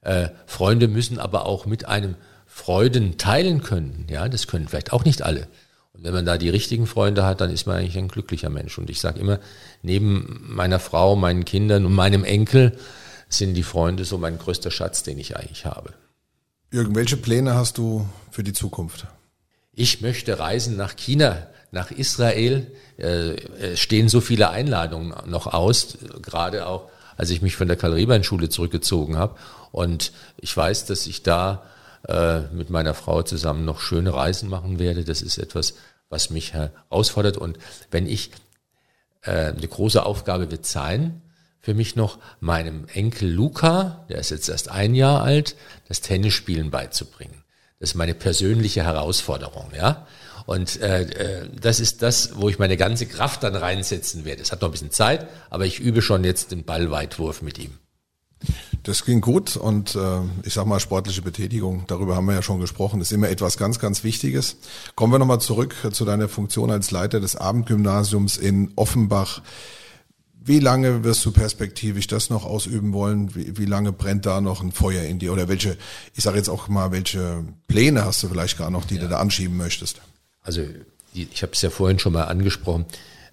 Äh, 0.00 0.30
Freunde 0.46 0.88
müssen 0.88 1.18
aber 1.18 1.44
auch 1.44 1.66
mit 1.66 1.84
einem 1.84 2.16
Freuden 2.46 3.18
teilen 3.18 3.62
können. 3.62 4.06
Ja, 4.08 4.30
das 4.30 4.46
können 4.46 4.66
vielleicht 4.66 4.92
auch 4.92 5.04
nicht 5.04 5.20
alle. 5.20 5.46
Und 5.92 6.04
wenn 6.04 6.14
man 6.14 6.24
da 6.24 6.38
die 6.38 6.48
richtigen 6.48 6.86
Freunde 6.86 7.24
hat, 7.26 7.42
dann 7.42 7.50
ist 7.50 7.66
man 7.66 7.76
eigentlich 7.76 7.98
ein 7.98 8.08
glücklicher 8.08 8.48
Mensch. 8.48 8.78
Und 8.78 8.88
ich 8.88 8.98
sage 8.98 9.20
immer, 9.20 9.40
neben 9.82 10.42
meiner 10.54 10.80
Frau, 10.80 11.16
meinen 11.16 11.44
Kindern 11.44 11.84
und 11.84 11.92
meinem 11.92 12.24
Enkel 12.24 12.78
sind 13.28 13.54
die 13.54 13.62
Freunde 13.62 14.06
so 14.06 14.16
mein 14.16 14.38
größter 14.38 14.70
Schatz, 14.70 15.02
den 15.02 15.18
ich 15.18 15.36
eigentlich 15.36 15.66
habe. 15.66 15.92
Jürgen, 16.72 16.94
welche 16.94 17.18
Pläne 17.18 17.54
hast 17.54 17.76
du 17.76 18.08
für 18.30 18.42
die 18.42 18.54
Zukunft? 18.54 19.06
Ich 19.72 20.00
möchte 20.00 20.38
reisen 20.38 20.76
nach 20.76 20.96
China, 20.96 21.46
nach 21.72 21.90
Israel. 21.90 22.66
Äh, 22.96 23.34
es 23.72 23.80
stehen 23.80 24.08
so 24.08 24.22
viele 24.22 24.48
Einladungen 24.48 25.14
noch 25.26 25.46
aus, 25.46 25.98
gerade 26.22 26.66
auch 26.66 26.88
als 27.16 27.30
ich 27.30 27.42
mich 27.42 27.56
von 27.56 27.68
der 27.68 27.76
Karl-Rehbein-Schule 27.76 28.48
zurückgezogen 28.48 29.16
habe. 29.16 29.36
Und 29.72 30.12
ich 30.36 30.56
weiß, 30.56 30.86
dass 30.86 31.06
ich 31.06 31.22
da 31.22 31.64
äh, 32.08 32.40
mit 32.52 32.70
meiner 32.70 32.94
Frau 32.94 33.22
zusammen 33.22 33.64
noch 33.64 33.80
schöne 33.80 34.12
Reisen 34.12 34.48
machen 34.48 34.78
werde. 34.78 35.04
Das 35.04 35.22
ist 35.22 35.38
etwas, 35.38 35.74
was 36.08 36.30
mich 36.30 36.52
herausfordert. 36.52 37.36
Und 37.36 37.58
wenn 37.90 38.06
ich, 38.06 38.30
äh, 39.22 39.52
eine 39.52 39.68
große 39.68 40.04
Aufgabe 40.04 40.50
wird 40.50 40.66
sein, 40.66 41.22
für 41.60 41.74
mich 41.74 41.96
noch 41.96 42.18
meinem 42.40 42.86
Enkel 42.92 43.30
Luca, 43.30 44.04
der 44.10 44.18
ist 44.18 44.30
jetzt 44.30 44.50
erst 44.50 44.70
ein 44.70 44.94
Jahr 44.94 45.22
alt, 45.22 45.56
das 45.88 46.02
Tennisspielen 46.02 46.70
beizubringen. 46.70 47.42
Das 47.80 47.90
ist 47.90 47.94
meine 47.94 48.14
persönliche 48.14 48.84
Herausforderung, 48.84 49.70
ja. 49.74 50.06
Und 50.46 50.80
äh, 50.80 51.02
äh, 51.02 51.48
das 51.58 51.80
ist 51.80 52.02
das, 52.02 52.36
wo 52.36 52.48
ich 52.48 52.58
meine 52.58 52.76
ganze 52.76 53.06
Kraft 53.06 53.42
dann 53.42 53.56
reinsetzen 53.56 54.24
werde. 54.24 54.42
Es 54.42 54.52
hat 54.52 54.60
noch 54.60 54.68
ein 54.68 54.72
bisschen 54.72 54.90
Zeit, 54.90 55.26
aber 55.50 55.64
ich 55.64 55.80
übe 55.80 56.02
schon 56.02 56.24
jetzt 56.24 56.52
den 56.52 56.64
Ballweitwurf 56.64 57.42
mit 57.42 57.58
ihm. 57.58 57.78
Das 58.82 59.04
klingt 59.04 59.22
gut 59.22 59.56
und 59.56 59.94
äh, 59.94 60.20
ich 60.42 60.52
sag 60.52 60.66
mal 60.66 60.78
sportliche 60.78 61.22
Betätigung, 61.22 61.84
darüber 61.86 62.16
haben 62.16 62.26
wir 62.26 62.34
ja 62.34 62.42
schon 62.42 62.60
gesprochen, 62.60 63.00
ist 63.00 63.12
immer 63.12 63.30
etwas 63.30 63.56
ganz, 63.56 63.78
ganz 63.78 64.04
Wichtiges. 64.04 64.58
Kommen 64.94 65.12
wir 65.14 65.18
nochmal 65.18 65.40
zurück 65.40 65.74
zu 65.92 66.04
deiner 66.04 66.28
Funktion 66.28 66.70
als 66.70 66.90
Leiter 66.90 67.20
des 67.20 67.36
Abendgymnasiums 67.36 68.36
in 68.36 68.72
Offenbach. 68.76 69.40
Wie 70.46 70.58
lange 70.58 71.04
wirst 71.04 71.24
du 71.24 71.32
perspektivisch 71.32 72.06
das 72.06 72.28
noch 72.28 72.44
ausüben 72.44 72.92
wollen? 72.92 73.34
Wie, 73.34 73.56
wie 73.56 73.64
lange 73.64 73.92
brennt 73.92 74.26
da 74.26 74.42
noch 74.42 74.62
ein 74.62 74.72
Feuer 74.72 75.04
in 75.04 75.18
dir? 75.18 75.32
Oder 75.32 75.48
welche, 75.48 75.78
ich 76.14 76.22
sage 76.22 76.36
jetzt 76.36 76.50
auch 76.50 76.68
mal, 76.68 76.92
welche 76.92 77.42
Pläne 77.66 78.04
hast 78.04 78.22
du 78.22 78.28
vielleicht 78.28 78.58
gar 78.58 78.68
noch, 78.68 78.84
die 78.84 78.96
ja. 78.96 79.02
du 79.02 79.08
da 79.08 79.20
anschieben 79.20 79.56
möchtest? 79.56 80.02
Also 80.44 80.62
ich 81.12 81.42
habe 81.42 81.52
es 81.52 81.62
ja 81.62 81.70
vorhin 81.70 81.98
schon 81.98 82.12
mal 82.12 82.24
angesprochen, 82.24 82.86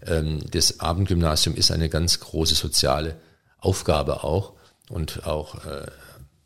ähm, 0.08 0.40
das 0.50 0.80
Abendgymnasium 0.80 1.56
ist 1.56 1.72
eine 1.72 1.90
ganz 1.90 2.20
große 2.20 2.56
soziale 2.56 3.18
Aufgabe 3.60 4.24
auch. 4.24 4.54
Und 4.90 5.26
auch 5.28 5.66
äh, 5.66 5.86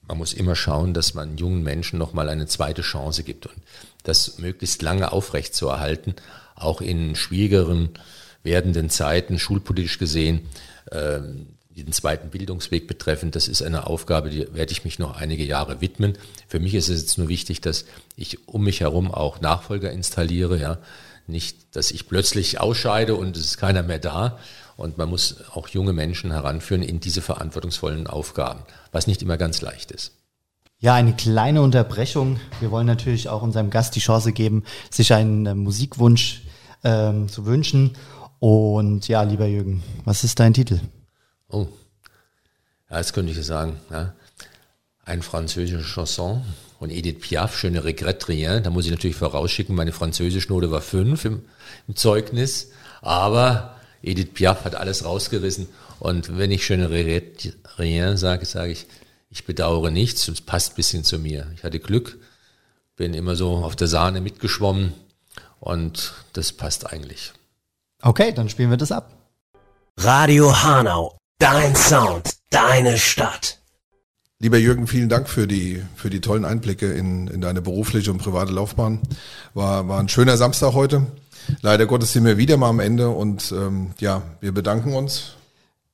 man 0.07 0.17
muss 0.17 0.33
immer 0.33 0.55
schauen, 0.55 0.93
dass 0.93 1.13
man 1.13 1.37
jungen 1.37 1.63
Menschen 1.63 1.97
nochmal 1.97 2.29
eine 2.29 2.47
zweite 2.47 2.81
Chance 2.81 3.23
gibt 3.23 3.47
und 3.47 3.55
das 4.03 4.37
möglichst 4.37 4.81
lange 4.81 5.11
aufrechtzuerhalten, 5.11 6.15
auch 6.55 6.81
in 6.81 7.15
schwierigeren 7.15 7.89
werdenden 8.43 8.89
Zeiten, 8.89 9.39
schulpolitisch 9.39 9.97
gesehen, 9.97 10.47
äh, 10.91 11.21
den 11.83 11.91
zweiten 11.91 12.29
Bildungsweg 12.29 12.87
betreffend, 12.87 13.35
das 13.35 13.47
ist 13.47 13.61
eine 13.61 13.87
Aufgabe, 13.87 14.29
die 14.29 14.53
werde 14.53 14.71
ich 14.71 14.85
mich 14.85 14.97
noch 14.97 15.17
einige 15.17 15.43
Jahre 15.43 15.81
widmen. 15.81 16.17
Für 16.47 16.59
mich 16.59 16.73
ist 16.73 16.89
es 16.89 17.01
jetzt 17.01 17.17
nur 17.17 17.27
wichtig, 17.27 17.61
dass 17.61 17.85
ich 18.15 18.47
um 18.47 18.63
mich 18.63 18.81
herum 18.81 19.11
auch 19.11 19.41
Nachfolger 19.41 19.91
installiere, 19.91 20.59
ja. 20.59 20.77
Nicht, 21.27 21.75
dass 21.75 21.89
ich 21.89 22.07
plötzlich 22.07 22.61
ausscheide 22.61 23.15
und 23.15 23.35
es 23.35 23.45
ist 23.45 23.57
keiner 23.57 23.81
mehr 23.81 23.97
da. 23.97 24.37
Und 24.77 24.97
man 24.97 25.09
muss 25.09 25.37
auch 25.51 25.67
junge 25.69 25.91
Menschen 25.91 26.31
heranführen 26.31 26.83
in 26.83 26.99
diese 26.99 27.21
verantwortungsvollen 27.21 28.07
Aufgaben, 28.07 28.61
was 28.91 29.07
nicht 29.07 29.21
immer 29.23 29.37
ganz 29.37 29.61
leicht 29.61 29.91
ist. 29.91 30.11
Ja, 30.79 30.93
eine 30.93 31.15
kleine 31.15 31.61
Unterbrechung. 31.61 32.39
Wir 32.59 32.69
wollen 32.69 32.85
natürlich 32.85 33.29
auch 33.29 33.41
unserem 33.41 33.69
Gast 33.69 33.95
die 33.95 34.01
Chance 34.01 34.33
geben, 34.33 34.63
sich 34.91 35.13
einen 35.13 35.45
äh, 35.45 35.55
Musikwunsch 35.55 36.43
ähm, 36.83 37.27
zu 37.27 37.45
wünschen. 37.45 37.97
Und 38.39 39.07
ja, 39.07 39.23
lieber 39.23 39.47
Jürgen, 39.47 39.81
was 40.03 40.23
ist 40.23 40.39
dein 40.39 40.53
Titel? 40.53 40.79
Oh, 41.49 41.67
ja, 42.89 42.97
jetzt 42.97 43.13
könnte 43.13 43.31
ich 43.31 43.45
sagen, 43.45 43.79
ja. 43.91 44.13
ein 45.05 45.21
französische 45.21 45.83
Chanson 45.83 46.43
und 46.79 46.91
Edith 46.91 47.21
Piaf, 47.21 47.57
schöne 47.57 47.83
Regrette 47.83 48.29
Rien. 48.29 48.63
Da 48.63 48.69
muss 48.69 48.85
ich 48.85 48.91
natürlich 48.91 49.15
vorausschicken, 49.15 49.75
meine 49.75 49.91
Französischnote 49.91 50.71
war 50.71 50.81
fünf 50.81 51.25
im, 51.25 51.43
im 51.87 51.95
Zeugnis, 51.95 52.71
aber 53.01 53.75
Edith 54.01 54.33
Piaf 54.33 54.65
hat 54.65 54.75
alles 54.75 55.03
rausgerissen. 55.05 55.67
Und 55.99 56.37
wenn 56.37 56.51
ich 56.51 56.65
schöne 56.65 56.89
Regrette 56.89 57.53
Rien 57.77 58.17
sage, 58.17 58.45
sage 58.45 58.71
ich, 58.71 58.85
ich 59.29 59.45
bedauere 59.45 59.91
nichts 59.91 60.27
und 60.27 60.35
es 60.35 60.41
passt 60.41 60.73
ein 60.73 60.75
bisschen 60.75 61.03
zu 61.03 61.19
mir. 61.19 61.47
Ich 61.55 61.63
hatte 61.63 61.79
Glück, 61.79 62.19
bin 62.95 63.13
immer 63.13 63.35
so 63.35 63.57
auf 63.57 63.75
der 63.75 63.87
Sahne 63.87 64.21
mitgeschwommen 64.21 64.93
und 65.59 66.13
das 66.33 66.51
passt 66.51 66.91
eigentlich. 66.91 67.33
Okay, 68.01 68.33
dann 68.33 68.49
spielen 68.49 68.69
wir 68.69 68.77
das 68.77 68.91
ab. 68.91 69.11
Radio 69.97 70.55
Hanau, 70.63 71.17
dein 71.39 71.75
Sound, 71.75 72.35
deine 72.49 72.97
Stadt. 72.97 73.59
Lieber 74.39 74.57
Jürgen, 74.57 74.87
vielen 74.87 75.09
Dank 75.09 75.29
für 75.29 75.47
die, 75.47 75.81
für 75.95 76.09
die 76.09 76.21
tollen 76.21 76.45
Einblicke 76.45 76.91
in, 76.91 77.27
in 77.27 77.41
deine 77.41 77.61
berufliche 77.61 78.11
und 78.11 78.17
private 78.17 78.51
Laufbahn. 78.51 78.99
War, 79.53 79.87
war 79.87 79.99
ein 79.99 80.09
schöner 80.09 80.37
Samstag 80.37 80.73
heute. 80.73 81.07
Leider 81.61 81.85
Gottes 81.85 82.11
sind 82.11 82.25
wir 82.25 82.37
wieder 82.37 82.57
mal 82.57 82.69
am 82.69 82.79
Ende 82.79 83.09
und 83.09 83.51
ähm, 83.51 83.91
ja, 83.99 84.23
wir 84.41 84.51
bedanken 84.51 84.93
uns. 84.93 85.35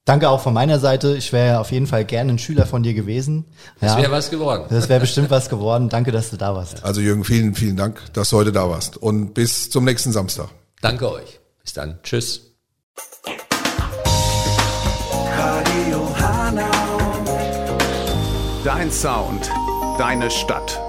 Danke 0.06 0.30
auch 0.30 0.42
von 0.42 0.54
meiner 0.54 0.80
Seite. 0.80 1.16
Ich 1.16 1.32
wäre 1.32 1.60
auf 1.60 1.72
jeden 1.72 1.86
Fall 1.86 2.06
gerne 2.06 2.34
ein 2.34 2.40
Schüler 2.40 2.66
von 2.66 2.82
dir 2.82 2.96
gewesen. 2.96 3.46
Das 3.80 3.96
wäre 3.98 4.12
was 4.12 4.32
geworden. 4.32 4.66
Das 4.70 4.90
wäre 4.90 5.00
bestimmt 5.00 5.30
was 5.30 5.48
geworden. 5.48 5.90
Danke, 5.90 6.12
dass 6.12 6.32
du 6.32 6.38
da 6.38 6.56
warst. 6.56 6.84
Also 6.84 7.02
Jürgen, 7.02 7.24
vielen, 7.24 7.54
vielen 7.54 7.78
Dank, 7.78 8.02
dass 8.14 8.30
du 8.30 8.38
heute 8.38 8.52
da 8.52 8.68
warst. 8.68 8.98
Und 8.98 9.36
bis 9.36 9.70
zum 9.70 9.86
nächsten 9.86 10.12
Samstag. 10.12 10.50
Danke 10.82 11.12
euch. 11.12 11.40
Bis 11.64 11.74
dann. 11.74 12.00
Tschüss. 12.02 12.51
Dein 18.64 18.92
Sound, 18.92 19.50
deine 19.98 20.30
Stadt. 20.30 20.80